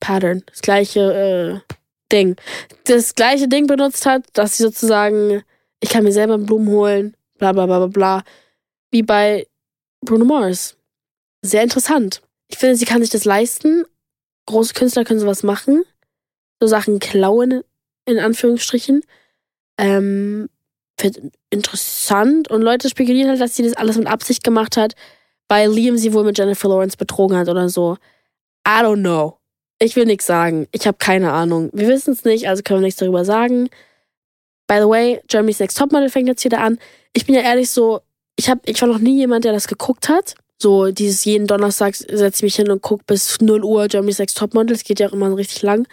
Pattern, 0.00 0.42
das 0.46 0.60
gleiche 0.60 1.62
äh, 1.66 1.74
Ding. 2.12 2.36
Das 2.84 3.14
gleiche 3.14 3.48
Ding 3.48 3.66
benutzt 3.66 4.04
hat, 4.04 4.24
dass 4.34 4.56
sie 4.56 4.64
sozusagen 4.64 5.42
ich 5.84 5.90
kann 5.90 6.02
mir 6.02 6.12
selber 6.12 6.38
Blumen 6.38 6.68
holen, 6.68 7.14
bla 7.36 7.52
bla 7.52 7.66
bla 7.66 7.78
bla 7.80 7.86
bla. 7.88 8.24
Wie 8.90 9.02
bei 9.02 9.46
Bruno 10.00 10.24
Mars. 10.24 10.78
Sehr 11.42 11.62
interessant. 11.62 12.22
Ich 12.48 12.56
finde, 12.56 12.76
sie 12.76 12.86
kann 12.86 13.02
sich 13.02 13.10
das 13.10 13.26
leisten. 13.26 13.84
Große 14.46 14.72
Künstler 14.72 15.04
können 15.04 15.20
sowas 15.20 15.42
machen. 15.42 15.84
So 16.58 16.66
Sachen 16.66 17.00
klauen, 17.00 17.62
in 18.06 18.18
Anführungsstrichen. 18.18 19.02
Ähm, 19.76 20.48
finde 20.98 21.30
interessant. 21.50 22.50
Und 22.50 22.62
Leute 22.62 22.88
spekulieren 22.88 23.28
halt, 23.28 23.42
dass 23.42 23.54
sie 23.54 23.62
das 23.62 23.74
alles 23.74 23.98
mit 23.98 24.06
Absicht 24.06 24.42
gemacht 24.42 24.78
hat, 24.78 24.94
weil 25.48 25.70
Liam 25.70 25.98
sie 25.98 26.14
wohl 26.14 26.24
mit 26.24 26.38
Jennifer 26.38 26.68
Lawrence 26.68 26.96
betrogen 26.96 27.36
hat 27.36 27.50
oder 27.50 27.68
so. 27.68 27.98
I 28.66 28.80
don't 28.80 29.00
know. 29.00 29.36
Ich 29.78 29.96
will 29.96 30.06
nichts 30.06 30.24
sagen. 30.24 30.66
Ich 30.72 30.86
habe 30.86 30.96
keine 30.96 31.32
Ahnung. 31.32 31.68
Wir 31.74 31.88
wissen 31.88 32.14
es 32.14 32.24
nicht, 32.24 32.48
also 32.48 32.62
können 32.62 32.80
wir 32.80 32.86
nichts 32.86 33.00
darüber 33.00 33.26
sagen. 33.26 33.68
By 34.74 34.80
the 34.80 34.88
way, 34.88 35.20
Germany's 35.28 35.60
Next 35.60 35.78
Topmodel 35.78 36.10
fängt 36.10 36.26
jetzt 36.26 36.44
wieder 36.44 36.58
an. 36.58 36.80
Ich 37.12 37.26
bin 37.26 37.36
ja 37.36 37.42
ehrlich 37.42 37.70
so, 37.70 38.00
ich, 38.34 38.50
hab, 38.50 38.68
ich 38.68 38.80
war 38.80 38.88
noch 38.88 38.98
nie 38.98 39.18
jemand, 39.18 39.44
der 39.44 39.52
das 39.52 39.68
geguckt 39.68 40.08
hat. 40.08 40.34
So 40.60 40.90
dieses 40.90 41.24
jeden 41.24 41.46
Donnerstag 41.46 41.94
setze 41.94 42.38
ich 42.38 42.42
mich 42.42 42.56
hin 42.56 42.72
und 42.72 42.82
gucke 42.82 43.04
bis 43.06 43.40
0 43.40 43.62
Uhr 43.62 43.86
Germany's 43.86 44.18
Next 44.18 44.36
Topmodel. 44.36 44.74
Das 44.74 44.82
geht 44.82 44.98
ja 44.98 45.08
auch 45.08 45.12
immer 45.12 45.36
richtig 45.36 45.62
lang. 45.62 45.86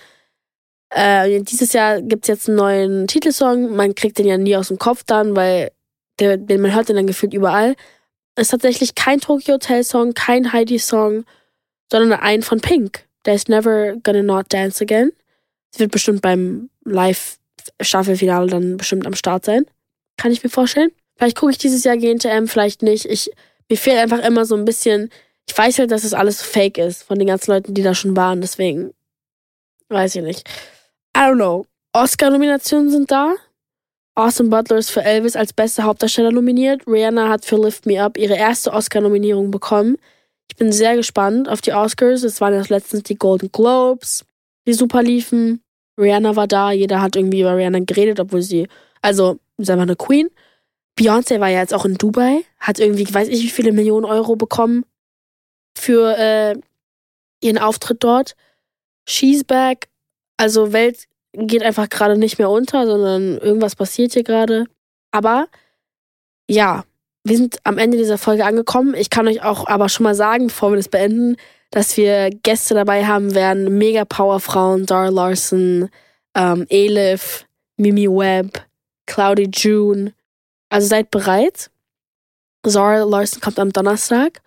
Äh, 0.89 1.43
dieses 1.43 1.73
Jahr 1.73 2.01
gibt's 2.01 2.27
jetzt 2.27 2.47
einen 2.47 2.57
neuen 2.57 3.07
Titelsong. 3.07 3.75
Man 3.75 3.93
kriegt 3.93 4.17
den 4.17 4.25
ja 4.25 4.39
nie 4.39 4.55
aus 4.55 4.69
dem 4.69 4.79
Kopf 4.79 5.03
dann, 5.05 5.35
weil 5.35 5.71
der, 6.19 6.37
den, 6.37 6.59
man 6.61 6.73
hört 6.73 6.89
den 6.89 6.95
dann 6.95 7.05
gefühlt 7.05 7.35
überall. 7.35 7.75
Es 8.33 8.47
ist 8.47 8.49
tatsächlich 8.51 8.95
kein 8.95 9.19
Tokyo 9.19 9.55
Hotel 9.55 9.83
Song, 9.83 10.15
kein 10.15 10.53
Heidi 10.53 10.79
Song, 10.79 11.23
sondern 11.91 12.19
ein 12.19 12.41
von 12.41 12.61
Pink. 12.61 13.05
Ist 13.27 13.47
Never 13.47 13.97
Gonna 14.01 14.23
Not 14.23 14.47
Dance 14.49 14.83
Again. 14.83 15.11
Sie 15.69 15.81
wird 15.81 15.91
bestimmt 15.91 16.23
beim 16.23 16.71
Live 16.83 17.37
Staffelfinale 17.81 18.47
dann 18.47 18.77
bestimmt 18.77 19.05
am 19.05 19.15
Start 19.15 19.45
sein. 19.45 19.65
Kann 20.17 20.31
ich 20.31 20.43
mir 20.43 20.49
vorstellen. 20.49 20.91
Vielleicht 21.17 21.37
gucke 21.37 21.51
ich 21.51 21.57
dieses 21.57 21.83
Jahr 21.83 21.97
GNTM, 21.97 22.47
vielleicht 22.47 22.81
nicht. 22.81 23.05
Ich, 23.05 23.29
mir 23.69 23.77
fehlt 23.77 23.99
einfach 23.99 24.19
immer 24.19 24.45
so 24.45 24.55
ein 24.55 24.65
bisschen. 24.65 25.09
Ich 25.47 25.57
weiß 25.57 25.79
halt, 25.79 25.91
dass 25.91 26.03
das 26.03 26.13
alles 26.13 26.41
fake 26.41 26.77
ist 26.77 27.03
von 27.03 27.19
den 27.19 27.27
ganzen 27.27 27.51
Leuten, 27.51 27.73
die 27.73 27.83
da 27.83 27.93
schon 27.93 28.15
waren. 28.15 28.41
Deswegen 28.41 28.93
weiß 29.89 30.15
ich 30.15 30.23
nicht. 30.23 30.47
I 31.15 31.21
don't 31.21 31.35
know. 31.35 31.65
Oscar-Nominationen 31.93 32.89
sind 32.89 33.11
da. 33.11 33.35
Austin 34.15 34.49
Butler 34.49 34.77
ist 34.77 34.91
für 34.91 35.03
Elvis 35.03 35.35
als 35.35 35.53
bester 35.53 35.83
Hauptdarsteller 35.83 36.31
nominiert. 36.31 36.85
Rihanna 36.87 37.29
hat 37.29 37.45
für 37.45 37.57
Lift 37.57 37.85
Me 37.85 38.01
Up 38.01 38.17
ihre 38.17 38.35
erste 38.35 38.71
Oscar-Nominierung 38.71 39.51
bekommen. 39.51 39.97
Ich 40.49 40.57
bin 40.57 40.71
sehr 40.71 40.95
gespannt 40.95 41.47
auf 41.47 41.61
die 41.61 41.73
Oscars. 41.73 42.23
Es 42.23 42.41
waren 42.41 42.53
jetzt 42.53 42.69
letztens 42.69 43.03
die 43.03 43.15
Golden 43.15 43.51
Globes, 43.51 44.25
die 44.67 44.73
super 44.73 45.01
liefen. 45.01 45.63
Rihanna 45.97 46.35
war 46.35 46.47
da, 46.47 46.71
jeder 46.71 47.01
hat 47.01 47.15
irgendwie 47.15 47.41
über 47.41 47.55
Rihanna 47.55 47.79
geredet, 47.79 48.19
obwohl 48.19 48.41
sie, 48.41 48.67
also, 49.01 49.39
ist 49.57 49.69
einfach 49.69 49.83
eine 49.83 49.95
Queen. 49.95 50.29
Beyoncé 50.99 51.39
war 51.39 51.49
ja 51.49 51.59
jetzt 51.59 51.73
auch 51.73 51.85
in 51.85 51.95
Dubai, 51.95 52.43
hat 52.59 52.79
irgendwie, 52.79 53.11
weiß 53.11 53.27
ich, 53.29 53.43
wie 53.43 53.49
viele 53.49 53.71
Millionen 53.71 54.05
Euro 54.05 54.35
bekommen 54.35 54.85
für 55.77 56.17
äh, 56.17 56.55
ihren 57.41 57.57
Auftritt 57.57 58.03
dort. 58.03 58.35
She's 59.07 59.43
back. 59.43 59.89
Also 60.37 60.73
Welt 60.73 61.07
geht 61.33 61.63
einfach 61.63 61.89
gerade 61.89 62.17
nicht 62.17 62.39
mehr 62.39 62.49
unter, 62.49 62.85
sondern 62.85 63.37
irgendwas 63.37 63.75
passiert 63.75 64.13
hier 64.13 64.23
gerade. 64.23 64.65
Aber 65.11 65.47
ja, 66.49 66.83
wir 67.23 67.37
sind 67.37 67.57
am 67.63 67.77
Ende 67.77 67.97
dieser 67.97 68.17
Folge 68.17 68.45
angekommen. 68.45 68.95
Ich 68.95 69.09
kann 69.09 69.27
euch 69.27 69.43
auch 69.43 69.67
aber 69.67 69.89
schon 69.89 70.03
mal 70.03 70.15
sagen, 70.15 70.47
bevor 70.47 70.71
wir 70.71 70.77
das 70.77 70.89
beenden, 70.89 71.37
dass 71.69 71.95
wir 71.97 72.29
Gäste 72.43 72.73
dabei 72.73 73.05
haben 73.05 73.35
werden. 73.35 73.77
Mega 73.77 74.05
Powerfrauen, 74.05 74.85
Dara 74.85 75.09
Larson, 75.09 75.89
ähm, 76.35 76.65
Elif, 76.69 77.45
Mimi 77.77 78.07
Webb, 78.07 78.65
Cloudy 79.05 79.49
June. 79.53 80.13
Also 80.69 80.87
seid 80.87 81.11
bereit. 81.11 81.69
Zara 82.65 83.03
Larson 83.03 83.41
kommt 83.41 83.59
am 83.59 83.71
Donnerstag. 83.71 84.41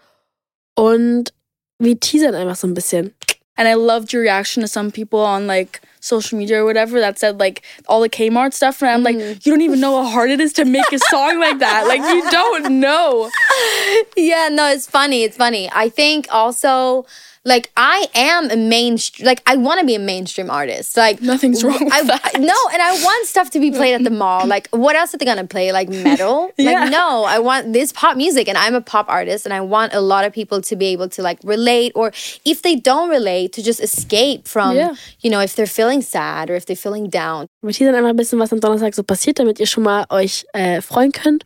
Und 0.74 1.32
wir 1.78 1.98
teasern 1.98 2.34
einfach 2.34 2.56
so 2.56 2.66
ein 2.66 2.74
bisschen. 2.74 3.14
And 3.56 3.68
I 3.68 3.74
loved 3.74 4.12
your 4.12 4.22
reaction 4.22 4.62
to 4.62 4.68
some 4.68 4.90
people 4.90 5.20
on 5.20 5.46
like 5.46 5.80
social 6.04 6.38
media 6.38 6.60
or 6.60 6.64
whatever 6.64 7.00
that 7.00 7.18
said 7.18 7.40
like 7.40 7.62
all 7.88 8.00
the 8.00 8.10
Kmart 8.10 8.52
stuff. 8.52 8.82
And 8.82 8.90
I'm 8.90 9.02
like, 9.02 9.16
mm. 9.16 9.44
you 9.44 9.52
don't 9.52 9.62
even 9.62 9.80
know 9.80 10.02
how 10.02 10.10
hard 10.10 10.30
it 10.30 10.40
is 10.40 10.52
to 10.54 10.64
make 10.64 10.90
a 10.92 10.98
song 11.10 11.40
like 11.40 11.58
that. 11.60 11.86
Like, 11.86 12.00
you 12.00 12.30
don't 12.30 12.80
know. 12.80 13.30
Yeah, 14.16 14.48
no, 14.50 14.66
it's 14.68 14.86
funny. 14.86 15.22
It's 15.22 15.36
funny. 15.36 15.68
I 15.72 15.88
think 15.88 16.26
also 16.30 17.06
like 17.44 17.70
I 17.76 18.08
am 18.14 18.50
a 18.50 18.56
mainstream 18.56 19.26
like 19.26 19.42
I 19.46 19.56
want 19.56 19.80
to 19.80 19.86
be 19.86 19.94
a 19.94 19.98
mainstream 19.98 20.50
artist. 20.50 20.96
Like 20.96 21.20
Nothing's 21.20 21.62
wrong 21.62 21.84
with 21.84 21.92
I, 21.92 22.02
that. 22.02 22.32
No, 22.40 22.54
and 22.72 22.80
I 22.82 22.92
want 23.02 23.26
stuff 23.26 23.50
to 23.50 23.60
be 23.60 23.70
played 23.70 23.94
at 23.94 24.04
the 24.04 24.10
mall. 24.10 24.46
Like 24.54 24.68
what 24.70 24.96
else 24.96 25.14
are 25.14 25.18
they 25.18 25.24
gonna 25.26 25.46
play? 25.46 25.72
Like 25.72 25.88
metal? 25.88 26.50
Yeah. 26.58 26.84
Like 26.84 26.90
no, 26.92 27.24
I 27.24 27.38
want 27.38 27.72
this 27.72 27.92
pop 27.92 28.16
music 28.16 28.48
and 28.48 28.56
I'm 28.56 28.74
a 28.74 28.80
pop 28.80 29.06
artist 29.08 29.44
and 29.44 29.52
I 29.52 29.60
want 29.60 29.92
a 29.92 30.00
lot 30.00 30.24
of 30.24 30.32
people 30.32 30.60
to 30.62 30.76
be 30.76 30.86
able 30.86 31.08
to 31.10 31.22
like 31.22 31.38
relate 31.44 31.92
or 31.94 32.12
if 32.44 32.62
they 32.62 32.76
don't 32.76 33.10
relate 33.10 33.52
to 33.54 33.62
just 33.62 33.80
escape 33.80 34.46
from 34.48 34.76
Yeah. 34.76 34.94
you 35.20 35.30
know 35.30 35.40
if 35.40 35.54
they're 35.54 35.66
feeling 35.66 36.02
sad 36.02 36.50
or 36.50 36.54
if 36.54 36.64
they're 36.66 36.76
feeling 36.76 37.08
down. 37.10 37.46
Wir 37.62 37.72
teasern 37.72 37.94
einfach 37.94 38.10
ein 38.10 38.16
bisschen, 38.16 38.38
was 38.38 38.52
am 38.52 38.60
Donnerstag 38.60 38.94
so 38.94 39.02
passiert, 39.02 39.38
damit 39.38 39.58
ihr 39.60 39.66
schon 39.66 39.82
mal 39.84 40.06
euch 40.10 40.46
äh, 40.52 40.80
freuen 40.80 41.12
könnt. 41.12 41.44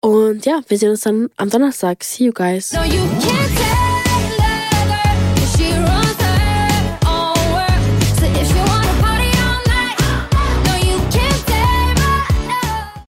Und 0.00 0.44
ja, 0.44 0.60
wir 0.68 0.78
sehen 0.78 0.90
uns 0.90 1.00
dann 1.02 1.30
am 1.36 1.48
Donnerstag. 1.48 2.04
See 2.04 2.24
you 2.24 2.32
guys. 2.32 2.72
No, 2.72 2.82
you 2.82 3.00
can't 3.20 3.56
tell 3.56 3.83